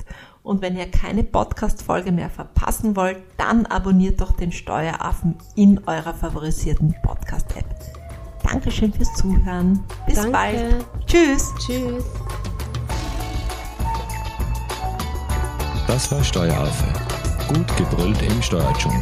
Und 0.44 0.62
wenn 0.62 0.76
ihr 0.76 0.90
keine 0.90 1.24
Podcast-Folge 1.24 2.12
mehr 2.12 2.30
verpassen 2.30 2.96
wollt, 2.96 3.18
dann 3.38 3.66
abonniert 3.68 4.22
doch 4.22 4.32
den 4.32 4.52
Steueraffen 4.52 5.36
in 5.56 5.80
eurer 5.88 6.14
favorisierten 6.14 6.96
Podcast-App. 7.04 7.66
Dankeschön 8.44 8.92
fürs 8.92 9.14
Zuhören. 9.14 9.84
Bis 10.08 10.16
Danke. 10.16 10.32
bald. 10.32 10.86
Tschüss. 11.06 11.54
Tschüss. 11.60 12.04
Das 15.88 16.12
war 16.12 16.24
Steueraffe. 16.24 16.86
Gut 17.54 17.78
gebrüllt 17.78 18.22
im 18.22 18.42
Steuerdschungel. 18.42 19.02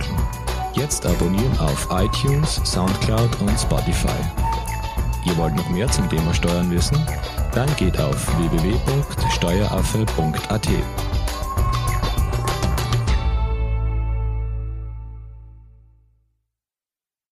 Jetzt 0.73 1.05
abonnieren 1.05 1.57
auf 1.59 1.87
iTunes, 1.91 2.59
Soundcloud 2.65 3.39
und 3.41 3.59
Spotify. 3.59 4.09
Ihr 5.25 5.35
wollt 5.37 5.55
noch 5.55 5.69
mehr 5.69 5.87
zum 5.89 6.09
Thema 6.09 6.33
Steuern 6.33 6.71
wissen? 6.71 6.97
Dann 7.53 7.69
geht 7.75 7.99
auf 7.99 8.27
www.steueraffe.at. 8.37 10.67